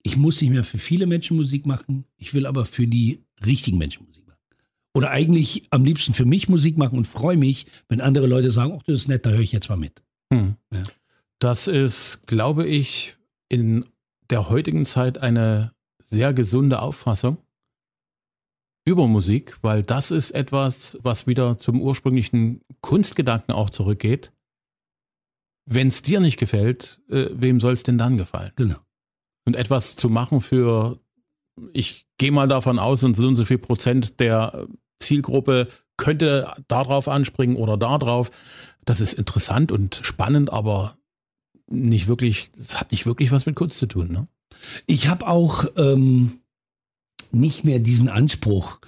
[0.03, 3.79] ich muss nicht mehr für viele Menschen Musik machen, ich will aber für die richtigen
[3.79, 4.39] Menschen Musik machen.
[4.95, 8.75] Oder eigentlich am liebsten für mich Musik machen und freue mich, wenn andere Leute sagen,
[8.79, 10.03] ach, das ist nett, da höre ich jetzt mal mit.
[10.33, 10.57] Hm.
[10.73, 10.85] Ja.
[11.39, 13.17] Das ist, glaube ich,
[13.49, 13.87] in
[14.31, 17.39] der heutigen Zeit eine sehr gesunde Auffassung
[18.87, 24.33] über Musik, weil das ist etwas, was wieder zum ursprünglichen Kunstgedanken auch zurückgeht.
[25.67, 28.53] Wenn es dir nicht gefällt, äh, wem soll es denn dann gefallen?
[28.57, 28.77] Genau.
[29.47, 31.01] Und etwas zu machen für,
[31.73, 34.67] ich gehe mal davon aus, und so und so viel Prozent der
[34.99, 38.31] Zielgruppe könnte darauf anspringen oder darauf.
[38.85, 40.99] Das ist interessant und spannend, aber
[41.71, 44.13] nicht wirklich, es hat nicht wirklich was mit Kunst zu tun.
[44.13, 44.29] Ne?
[44.87, 46.41] Ich habe auch ähm,
[47.31, 48.79] nicht mehr diesen Anspruch,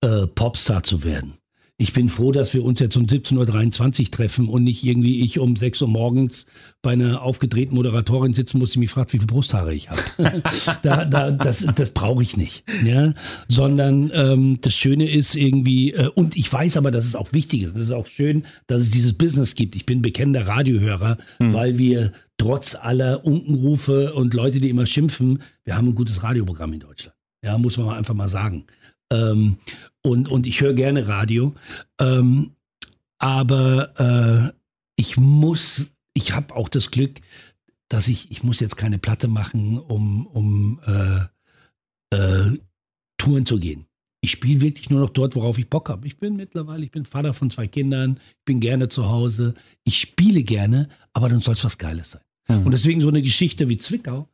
[0.00, 1.38] äh, Popstar zu werden
[1.76, 5.40] ich bin froh, dass wir uns jetzt um 17.23 Uhr treffen und nicht irgendwie ich
[5.40, 6.46] um 6 Uhr morgens
[6.82, 10.00] bei einer aufgedrehten Moderatorin sitzen muss, die mich fragt, wie viele Brusthaare ich habe.
[10.82, 12.62] da, da, das das brauche ich nicht.
[12.84, 13.14] Ja?
[13.48, 17.62] Sondern ähm, das Schöne ist irgendwie, äh, und ich weiß aber, dass es auch wichtig
[17.62, 17.74] ist.
[17.74, 19.74] Es ist auch schön, dass es dieses Business gibt.
[19.74, 21.54] Ich bin bekennender Radiohörer, hm.
[21.54, 26.72] weil wir trotz aller Unkenrufe und Leute, die immer schimpfen, wir haben ein gutes Radioprogramm
[26.72, 27.16] in Deutschland.
[27.44, 28.64] Ja, muss man einfach mal sagen.
[29.14, 29.58] Ähm,
[30.02, 31.54] und, und ich höre gerne Radio.
[31.98, 32.52] Ähm,
[33.18, 34.58] aber äh,
[34.96, 37.20] ich muss, ich habe auch das Glück,
[37.88, 41.20] dass ich, ich muss jetzt keine Platte machen, um, um äh,
[42.16, 42.58] äh,
[43.18, 43.86] Touren zu gehen.
[44.20, 46.06] Ich spiele wirklich nur noch dort, worauf ich Bock habe.
[46.06, 49.54] Ich bin mittlerweile, ich bin Vater von zwei Kindern, ich bin gerne zu Hause.
[49.84, 52.22] Ich spiele gerne, aber dann soll es was Geiles sein.
[52.48, 52.66] Mhm.
[52.66, 54.28] Und deswegen so eine Geschichte wie Zwickau.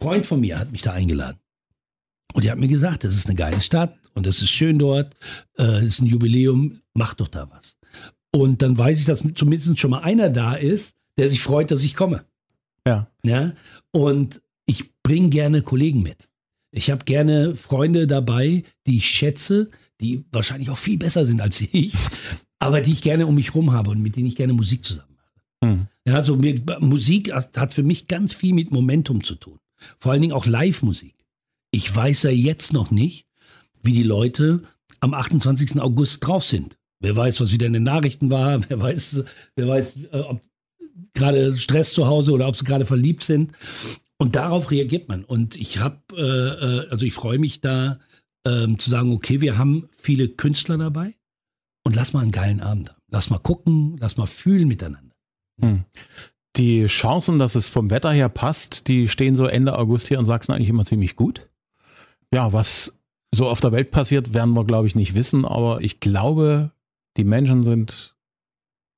[0.00, 1.38] Freund von mir hat mich da eingeladen.
[2.32, 5.14] Und er hat mir gesagt, das ist eine geile Stadt und es ist schön dort,
[5.58, 7.76] äh, es ist ein Jubiläum, mach doch da was.
[8.32, 11.82] Und dann weiß ich, dass zumindest schon mal einer da ist, der sich freut, dass
[11.82, 12.24] ich komme.
[12.86, 13.08] Ja.
[13.24, 13.52] ja?
[13.90, 16.28] Und ich bringe gerne Kollegen mit.
[16.72, 21.60] Ich habe gerne Freunde dabei, die ich schätze, die wahrscheinlich auch viel besser sind als
[21.72, 21.94] ich,
[22.58, 25.16] aber die ich gerne um mich rum habe und mit denen ich gerne Musik zusammen
[25.16, 25.72] mache.
[25.72, 25.86] Hm.
[26.06, 26.38] Ja, also
[26.80, 29.58] Musik hat für mich ganz viel mit Momentum zu tun.
[29.98, 31.14] Vor allen Dingen auch Live-Musik.
[31.70, 33.26] Ich weiß ja jetzt noch nicht,
[33.82, 34.62] wie die Leute
[35.00, 35.80] am 28.
[35.80, 36.76] August drauf sind.
[37.00, 39.24] Wer weiß, was wieder in den Nachrichten war, wer weiß,
[39.56, 40.42] wer weiß, äh, ob
[41.14, 43.52] gerade Stress zu Hause oder ob sie gerade verliebt sind.
[44.18, 45.24] Und darauf reagiert man.
[45.24, 46.20] Und ich habe, äh,
[46.84, 47.98] äh, also ich freue mich da
[48.46, 51.14] ähm, zu sagen, okay, wir haben viele Künstler dabei
[51.84, 53.00] und lass mal einen geilen Abend haben.
[53.08, 55.14] Lass mal gucken, lass mal fühlen miteinander.
[55.60, 55.84] Hm.
[56.56, 60.26] Die Chancen, dass es vom Wetter her passt, die stehen so Ende August hier in
[60.26, 61.49] Sachsen eigentlich immer ziemlich gut
[62.32, 62.96] ja, was
[63.32, 65.44] so auf der Welt passiert, werden wir, glaube ich, nicht wissen.
[65.44, 66.72] Aber ich glaube,
[67.16, 68.16] die Menschen sind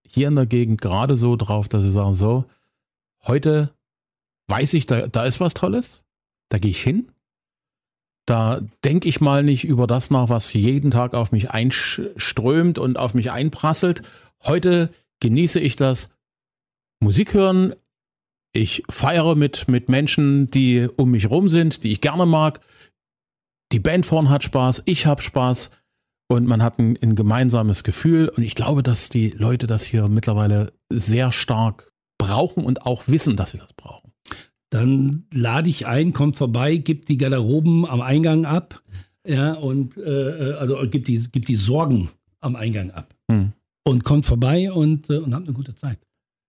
[0.06, 2.44] hier in der Gegend gerade so drauf, dass sie sagen, so,
[3.26, 3.74] heute
[4.48, 6.04] weiß ich, da, da ist was Tolles,
[6.50, 7.10] da gehe ich hin.
[8.26, 12.96] Da denke ich mal nicht über das nach, was jeden Tag auf mich einströmt und
[12.98, 14.02] auf mich einprasselt.
[14.44, 14.90] Heute
[15.20, 16.08] genieße ich das
[17.00, 17.74] Musik hören.
[18.52, 22.60] Ich feiere mit, mit Menschen, die um mich rum sind, die ich gerne mag
[23.72, 25.70] die Band vorn hat Spaß, ich habe Spaß
[26.28, 28.28] und man hat ein, ein, gemeinsames Gefühl.
[28.28, 33.36] Und ich glaube, dass die Leute das hier mittlerweile sehr stark brauchen und auch wissen,
[33.36, 34.12] dass sie das brauchen.
[34.70, 38.82] Dann lade ich ein, kommt vorbei, gibt die Garderoben am Eingang ab.
[39.26, 42.08] Ja, und äh, äh also gibt die, gibt die Sorgen
[42.40, 43.14] am Eingang ab.
[43.30, 43.52] Hm.
[43.84, 45.98] Und kommt vorbei und, äh, und habt eine gute Zeit.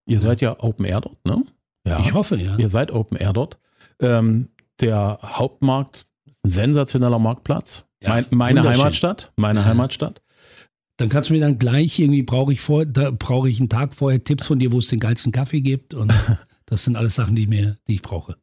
[0.06, 1.44] Ihr seid ja Open Air dort, ne?
[1.86, 2.00] Ja.
[2.00, 2.58] Ich hoffe, ja.
[2.58, 3.60] Ihr seid Open Air dort.
[4.00, 6.08] Ähm, der Hauptmarkt
[6.46, 7.86] sensationeller Marktplatz.
[8.02, 8.64] Ja, mein, meine.
[8.64, 10.22] Heimatstadt, meine Heimatstadt.
[10.98, 13.96] Dann kannst du mir dann gleich irgendwie brauche ich vor, da brauche ich einen Tag
[13.96, 16.14] vorher Tipps von dir, wo es den geilsten Kaffee gibt und
[16.66, 18.38] das sind alles Sachen, die ich mir, die ich brauche.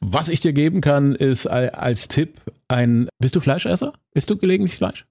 [0.00, 3.08] Was ich dir geben kann, ist al- als Tipp ein.
[3.20, 3.92] Bist du Fleischesser?
[4.14, 5.06] Isst du gelegentlich Fleisch?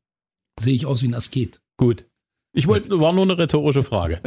[0.59, 1.61] Sehe ich aus wie ein Asket.
[1.77, 2.05] Gut.
[2.53, 4.19] Ich wollte, war nur eine rhetorische Frage.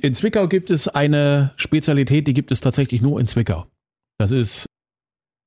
[0.00, 3.66] In Zwickau gibt es eine Spezialität, die gibt es tatsächlich nur in Zwickau.
[4.18, 4.66] Das ist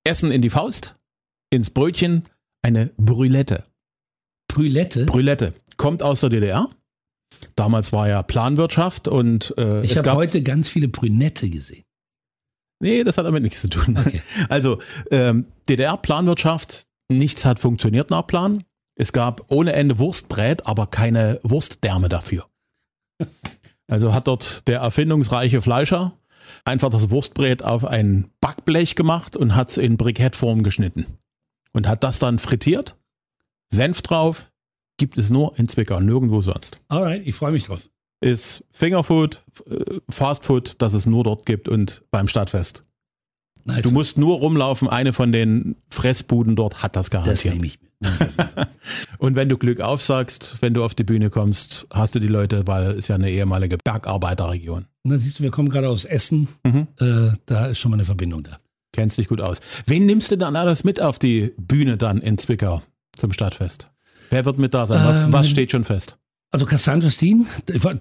[0.04, 0.98] Essen in die Faust,
[1.50, 2.24] ins Brötchen,
[2.62, 3.64] eine Brülette.
[4.48, 5.06] Brülette.
[5.06, 6.70] Brülette kommt aus der DDR.
[7.56, 11.84] Damals war ja Planwirtschaft und äh, Ich habe heute ganz viele Brünette gesehen.
[12.82, 13.98] Nee, das hat damit nichts zu tun.
[13.98, 14.22] Okay.
[14.50, 14.80] Also
[15.12, 18.64] ähm, DDR-Planwirtschaft, nichts hat funktioniert nach Plan.
[18.96, 22.48] Es gab ohne Ende Wurstbrät, aber keine Wurstdärme dafür.
[23.92, 26.14] Also hat dort der erfindungsreiche Fleischer
[26.64, 31.08] einfach das Wurstbrät auf ein Backblech gemacht und hat es in Brikettform geschnitten.
[31.74, 32.96] Und hat das dann frittiert,
[33.70, 34.52] Senf drauf,
[34.98, 36.78] gibt es nur in Zwickau, nirgendwo sonst.
[36.88, 37.90] Alright, ich freue mich drauf.
[38.22, 42.84] Ist Fingerfood, äh, Fastfood, das es nur dort gibt und beim Stadtfest.
[43.66, 43.84] Nice.
[43.84, 47.54] Du musst nur rumlaufen, eine von den Fressbuden dort hat das das garantiert.
[47.54, 47.90] nehme ich mit.
[49.18, 52.66] Und wenn du Glück aufsagst, wenn du auf die Bühne kommst, hast du die Leute,
[52.66, 54.86] weil es ja eine ehemalige Bergarbeiterregion.
[55.04, 56.48] Und dann siehst du, wir kommen gerade aus Essen.
[56.64, 56.88] Mhm.
[57.00, 58.60] Äh, da ist schon mal eine Verbindung da.
[59.00, 59.62] Kennst dich gut aus.
[59.86, 62.82] Wen nimmst du dann alles mit auf die Bühne dann in Zwickau
[63.16, 63.90] zum Stadtfest?
[64.30, 65.06] Wer wird mit da sein?
[65.06, 66.18] Was, Ähm, was steht schon fest?
[66.52, 67.48] Also Cassandra Steen,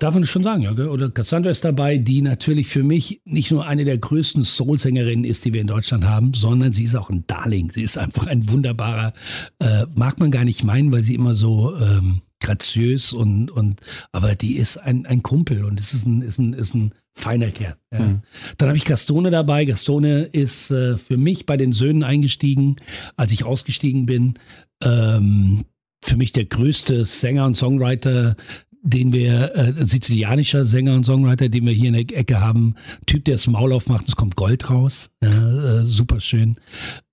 [0.01, 3.53] darf man das schon sagen, ja, oder Cassandra ist dabei, die natürlich für mich nicht
[3.53, 7.11] nur eine der größten Soul-Sängerinnen ist, die wir in Deutschland haben, sondern sie ist auch
[7.11, 7.71] ein Darling.
[7.71, 9.13] Sie ist einfach ein wunderbarer,
[9.61, 13.81] äh, mag man gar nicht meinen, weil sie immer so ähm, graziös und, und
[14.11, 17.51] aber die ist ein, ein Kumpel und es ist ein, ist ein, ist ein feiner
[17.51, 17.77] Kerl.
[17.93, 18.01] Ja.
[18.01, 18.23] Mhm.
[18.57, 19.65] Dann habe ich Gastone dabei.
[19.65, 22.77] Gastone ist äh, für mich bei den Söhnen eingestiegen,
[23.17, 24.35] als ich ausgestiegen bin.
[24.83, 25.65] Ähm,
[26.03, 28.37] für mich der größte Sänger und Songwriter,
[28.83, 32.77] den wir, äh, sizilianischer Sänger und Songwriter, den wir hier in der Ecke haben.
[33.07, 35.11] Typ, der das Maul aufmacht, und es kommt Gold raus.
[35.23, 36.57] Ja, äh, super schön.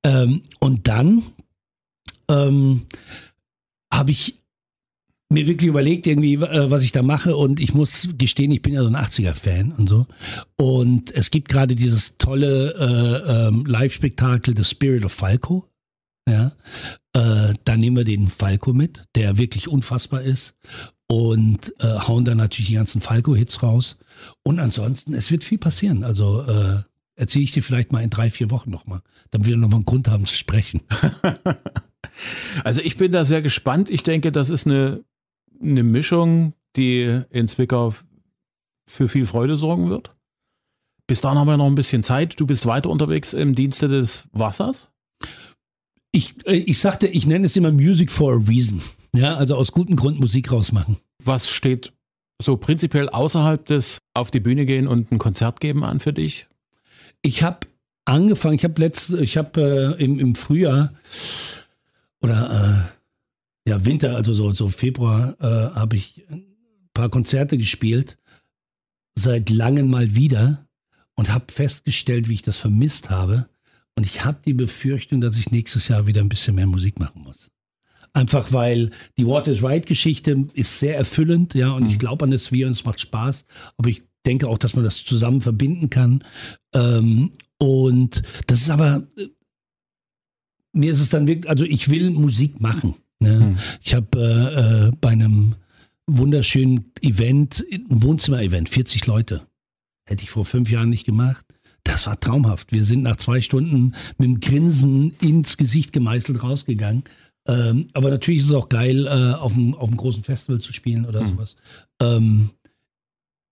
[0.04, 1.24] Ähm, und dann
[2.30, 2.84] ähm,
[3.91, 4.39] habe ich
[5.29, 7.35] mir wirklich überlegt, irgendwie, äh, was ich da mache.
[7.35, 10.05] Und ich muss gestehen, ich bin ja so ein 80er-Fan und so.
[10.57, 15.67] Und es gibt gerade dieses tolle äh, ähm, Live-Spektakel The Spirit of Falco.
[16.27, 16.53] Ja.
[17.13, 20.55] Äh, da nehmen wir den Falco mit, der wirklich unfassbar ist.
[21.07, 23.99] Und äh, hauen dann natürlich die ganzen Falco-Hits raus.
[24.43, 26.03] Und ansonsten, es wird viel passieren.
[26.03, 26.81] Also äh,
[27.15, 30.07] erzähle ich dir vielleicht mal in drei, vier Wochen nochmal, damit wir nochmal einen Grund
[30.07, 30.81] haben zu sprechen.
[32.63, 33.89] Also ich bin da sehr gespannt.
[33.89, 35.03] Ich denke, das ist eine,
[35.71, 37.93] eine Mischung, die in Zwickau
[38.88, 40.15] für viel Freude sorgen wird.
[41.08, 42.39] Bis dahin haben wir noch ein bisschen Zeit.
[42.39, 44.89] Du bist weiter unterwegs im Dienste des Wassers.
[46.12, 48.82] Ich, äh, ich sagte, ich nenne es immer Music for a Reason.
[49.15, 50.97] Ja, also aus gutem Grund Musik rausmachen.
[51.23, 51.93] Was steht
[52.41, 56.47] so prinzipiell außerhalb des auf die Bühne gehen und ein Konzert geben an für dich?
[57.21, 57.67] Ich habe
[58.06, 60.93] angefangen, ich habe letzt, ich habe äh, im, im Frühjahr
[62.21, 62.94] oder äh,
[63.67, 66.45] ja Winter, also so, so Februar, äh, habe ich ein
[66.93, 68.17] paar Konzerte gespielt,
[69.15, 70.67] seit langem mal wieder
[71.15, 73.49] und habe festgestellt, wie ich das vermisst habe.
[73.95, 77.23] Und ich habe die Befürchtung, dass ich nächstes Jahr wieder ein bisschen mehr Musik machen
[77.23, 77.49] muss.
[78.13, 82.32] Einfach weil die What is Right Geschichte ist sehr erfüllend, ja, und ich glaube an
[82.32, 83.45] das Wir und es macht Spaß.
[83.78, 86.23] Aber ich denke auch, dass man das zusammen verbinden kann.
[86.73, 89.28] Ähm, und das ist aber, äh,
[90.73, 92.95] mir ist es dann wirklich, also ich will Musik machen.
[93.19, 93.39] Ne?
[93.39, 93.58] Hm.
[93.82, 95.56] Ich habe äh, äh, bei einem
[96.08, 99.47] wunderschönen Event, ein Wohnzimmer-Event, 40 Leute.
[100.08, 101.45] Hätte ich vor fünf Jahren nicht gemacht.
[101.84, 102.71] Das war traumhaft.
[102.71, 107.04] Wir sind nach zwei Stunden mit dem Grinsen ins Gesicht gemeißelt rausgegangen.
[107.47, 110.73] Ähm, aber natürlich ist es auch geil, äh, auf, einem, auf einem großen Festival zu
[110.73, 111.30] spielen oder Mhm.
[111.30, 111.56] sowas.
[112.01, 112.49] Ähm,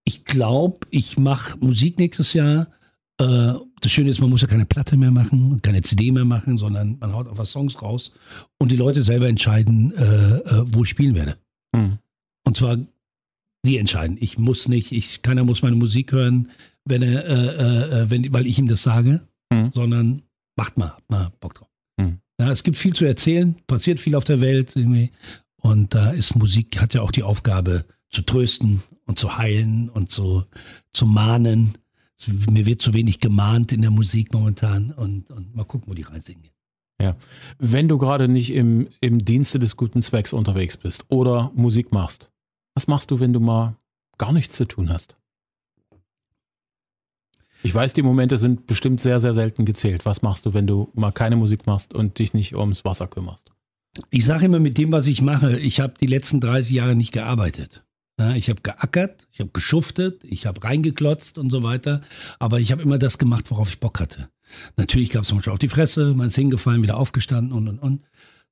[0.04, 2.67] ich glaube, ich mache Musik nächstes Jahr.
[3.19, 6.58] Äh, das Schöne ist, man muss ja keine Platte mehr machen, keine CD mehr machen,
[6.58, 8.13] sondern man haut einfach Songs raus
[8.58, 11.38] und die Leute selber entscheiden, äh, äh, wo ich spielen werde.
[11.76, 11.98] Hm.
[12.46, 12.78] Und zwar
[13.65, 14.17] die entscheiden.
[14.19, 16.52] Ich muss nicht, ich, keiner muss meine Musik hören,
[16.86, 19.22] wenn er, äh, äh, wenn, weil ich ihm das sage,
[19.54, 19.72] Mhm.
[19.74, 20.22] sondern
[20.56, 21.70] macht mal, habt mal Bock drauf.
[21.97, 22.20] Mhm.
[22.39, 25.12] Ja, es gibt viel zu erzählen, passiert viel auf der Welt irgendwie.
[25.57, 30.10] Und da ist Musik, hat ja auch die Aufgabe zu trösten und zu heilen und
[30.10, 30.43] zu,
[30.91, 31.78] zu mahnen.
[32.28, 36.03] Mir wird zu wenig gemahnt in der Musik momentan und, und mal gucken, wo die
[36.03, 36.53] Reise hingeht.
[37.59, 42.32] Wenn du gerade nicht im, im Dienste des guten Zwecks unterwegs bist oder Musik machst,
[42.76, 43.76] was machst du, wenn du mal
[44.17, 45.17] gar nichts zu tun hast?
[47.65, 50.05] Ich weiß, die Momente sind bestimmt sehr, sehr selten gezählt.
[50.05, 53.51] Was machst du, wenn du mal keine Musik machst und dich nicht ums Wasser kümmerst?
[54.09, 57.13] Ich sage immer, mit dem, was ich mache, ich habe die letzten 30 Jahre nicht
[57.13, 57.86] gearbeitet.
[58.20, 62.01] Ja, ich habe geackert, ich habe geschuftet, ich habe reingeklotzt und so weiter.
[62.39, 64.30] Aber ich habe immer das gemacht, worauf ich Bock hatte.
[64.78, 68.01] Natürlich gab es manchmal auf die Fresse, man ist hingefallen, wieder aufgestanden und und und.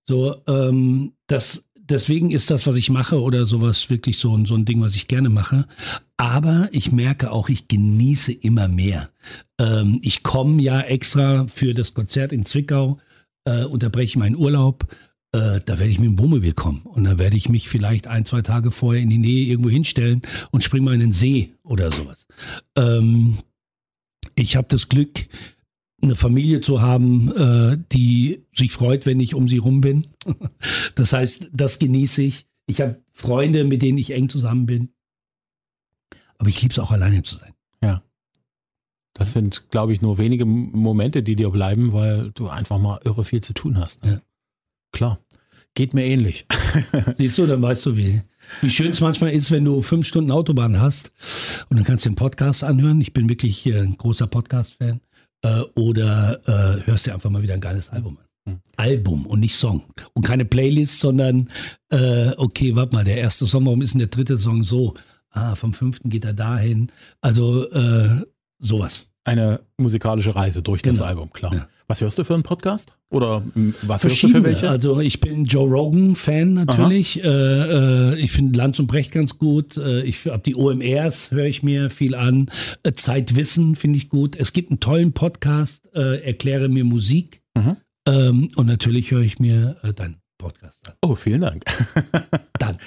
[0.03, 4.66] So, ähm, das, deswegen ist das, was ich mache oder sowas wirklich so, so ein
[4.66, 5.68] Ding, was ich gerne mache.
[6.18, 9.09] Aber ich merke auch, ich genieße immer mehr.
[9.59, 12.99] Ähm, ich komme ja extra für das Konzert in Zwickau,
[13.45, 14.88] äh, unterbreche meinen Urlaub.
[15.34, 18.25] Äh, da werde ich mit dem Wohnmobil kommen und dann werde ich mich vielleicht ein,
[18.25, 20.21] zwei Tage vorher in die Nähe irgendwo hinstellen
[20.51, 22.27] und springe mal in den See oder sowas.
[22.75, 23.38] Ähm,
[24.36, 25.27] ich habe das Glück,
[26.01, 30.05] eine Familie zu haben, äh, die sich freut, wenn ich um sie rum bin.
[30.95, 32.47] Das heißt, das genieße ich.
[32.67, 34.89] Ich habe Freunde, mit denen ich eng zusammen bin.
[36.38, 37.53] Aber ich liebe es auch alleine zu sein.
[37.84, 38.03] Ja.
[39.13, 43.25] Das sind, glaube ich, nur wenige Momente, die dir bleiben, weil du einfach mal irre
[43.25, 44.03] viel zu tun hast.
[44.03, 44.11] Ne?
[44.11, 44.21] Ja.
[44.92, 45.20] Klar.
[45.74, 46.46] Geht mir ähnlich.
[47.18, 48.22] Siehst du, dann weißt du, wie,
[48.62, 51.12] wie schön es manchmal ist, wenn du fünf Stunden Autobahn hast
[51.70, 53.00] und dann kannst du den Podcast anhören.
[53.00, 55.00] Ich bin wirklich ein großer Podcast-Fan
[55.44, 58.26] äh, oder äh, hörst dir einfach mal wieder ein geiles Album an.
[58.54, 58.60] Hm.
[58.76, 59.84] Album und nicht Song.
[60.14, 61.50] Und keine Playlist, sondern,
[61.89, 64.96] äh, okay, warte mal, der erste Song, warum ist denn der dritte Song so?
[65.30, 66.92] Ah, vom fünften geht er dahin.
[67.22, 68.26] Also äh,
[68.60, 69.11] sowas.
[69.24, 71.07] Eine musikalische Reise durch das genau.
[71.07, 71.53] Album, klar.
[71.53, 71.67] Ja.
[71.88, 72.95] Was hörst du für einen Podcast?
[73.09, 74.69] Oder hm, was hörst du für welche?
[74.69, 77.22] Also ich bin Joe Rogan-Fan natürlich.
[77.22, 79.76] Äh, äh, ich finde Lanz und Brecht ganz gut.
[79.76, 82.49] Äh, ich habe die OMRs, höre ich mir viel an.
[82.84, 84.38] Äh, Zeitwissen finde ich gut.
[84.38, 87.41] Es gibt einen tollen Podcast, äh, Erkläre mir Musik.
[87.55, 87.76] Mhm.
[88.07, 90.95] Ähm, und natürlich höre ich mir äh, deinen Podcast an.
[91.01, 91.65] Oh, vielen Dank.
[92.57, 92.80] Dann.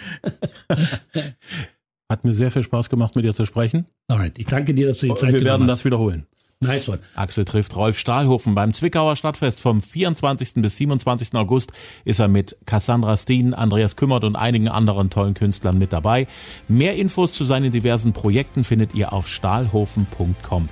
[2.14, 3.86] Hat mir sehr viel Spaß gemacht, mit dir zu sprechen.
[4.06, 6.28] Alright, ich danke dir, dass du die Zeit Wir werden das wiederholen.
[6.60, 7.00] Nice one.
[7.16, 10.54] Axel trifft Rolf Stahlhofen beim Zwickauer Stadtfest vom 24.
[10.62, 11.34] bis 27.
[11.34, 11.72] August
[12.04, 16.28] ist er mit Cassandra Steen, Andreas Kümmert und einigen anderen tollen Künstlern mit dabei.
[16.68, 20.68] Mehr Infos zu seinen diversen Projekten findet ihr auf stahlhofen.com.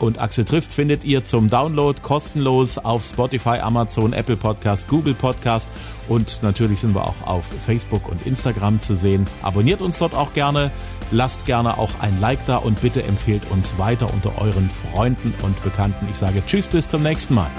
[0.00, 5.68] Und Axel trifft findet ihr zum Download kostenlos auf Spotify, Amazon, Apple Podcast, Google Podcast
[6.10, 9.26] und natürlich sind wir auch auf Facebook und Instagram zu sehen.
[9.42, 10.72] Abonniert uns dort auch gerne,
[11.12, 15.62] lasst gerne auch ein Like da und bitte empfehlt uns weiter unter euren Freunden und
[15.62, 16.08] Bekannten.
[16.10, 17.50] Ich sage Tschüss, bis zum nächsten Mal.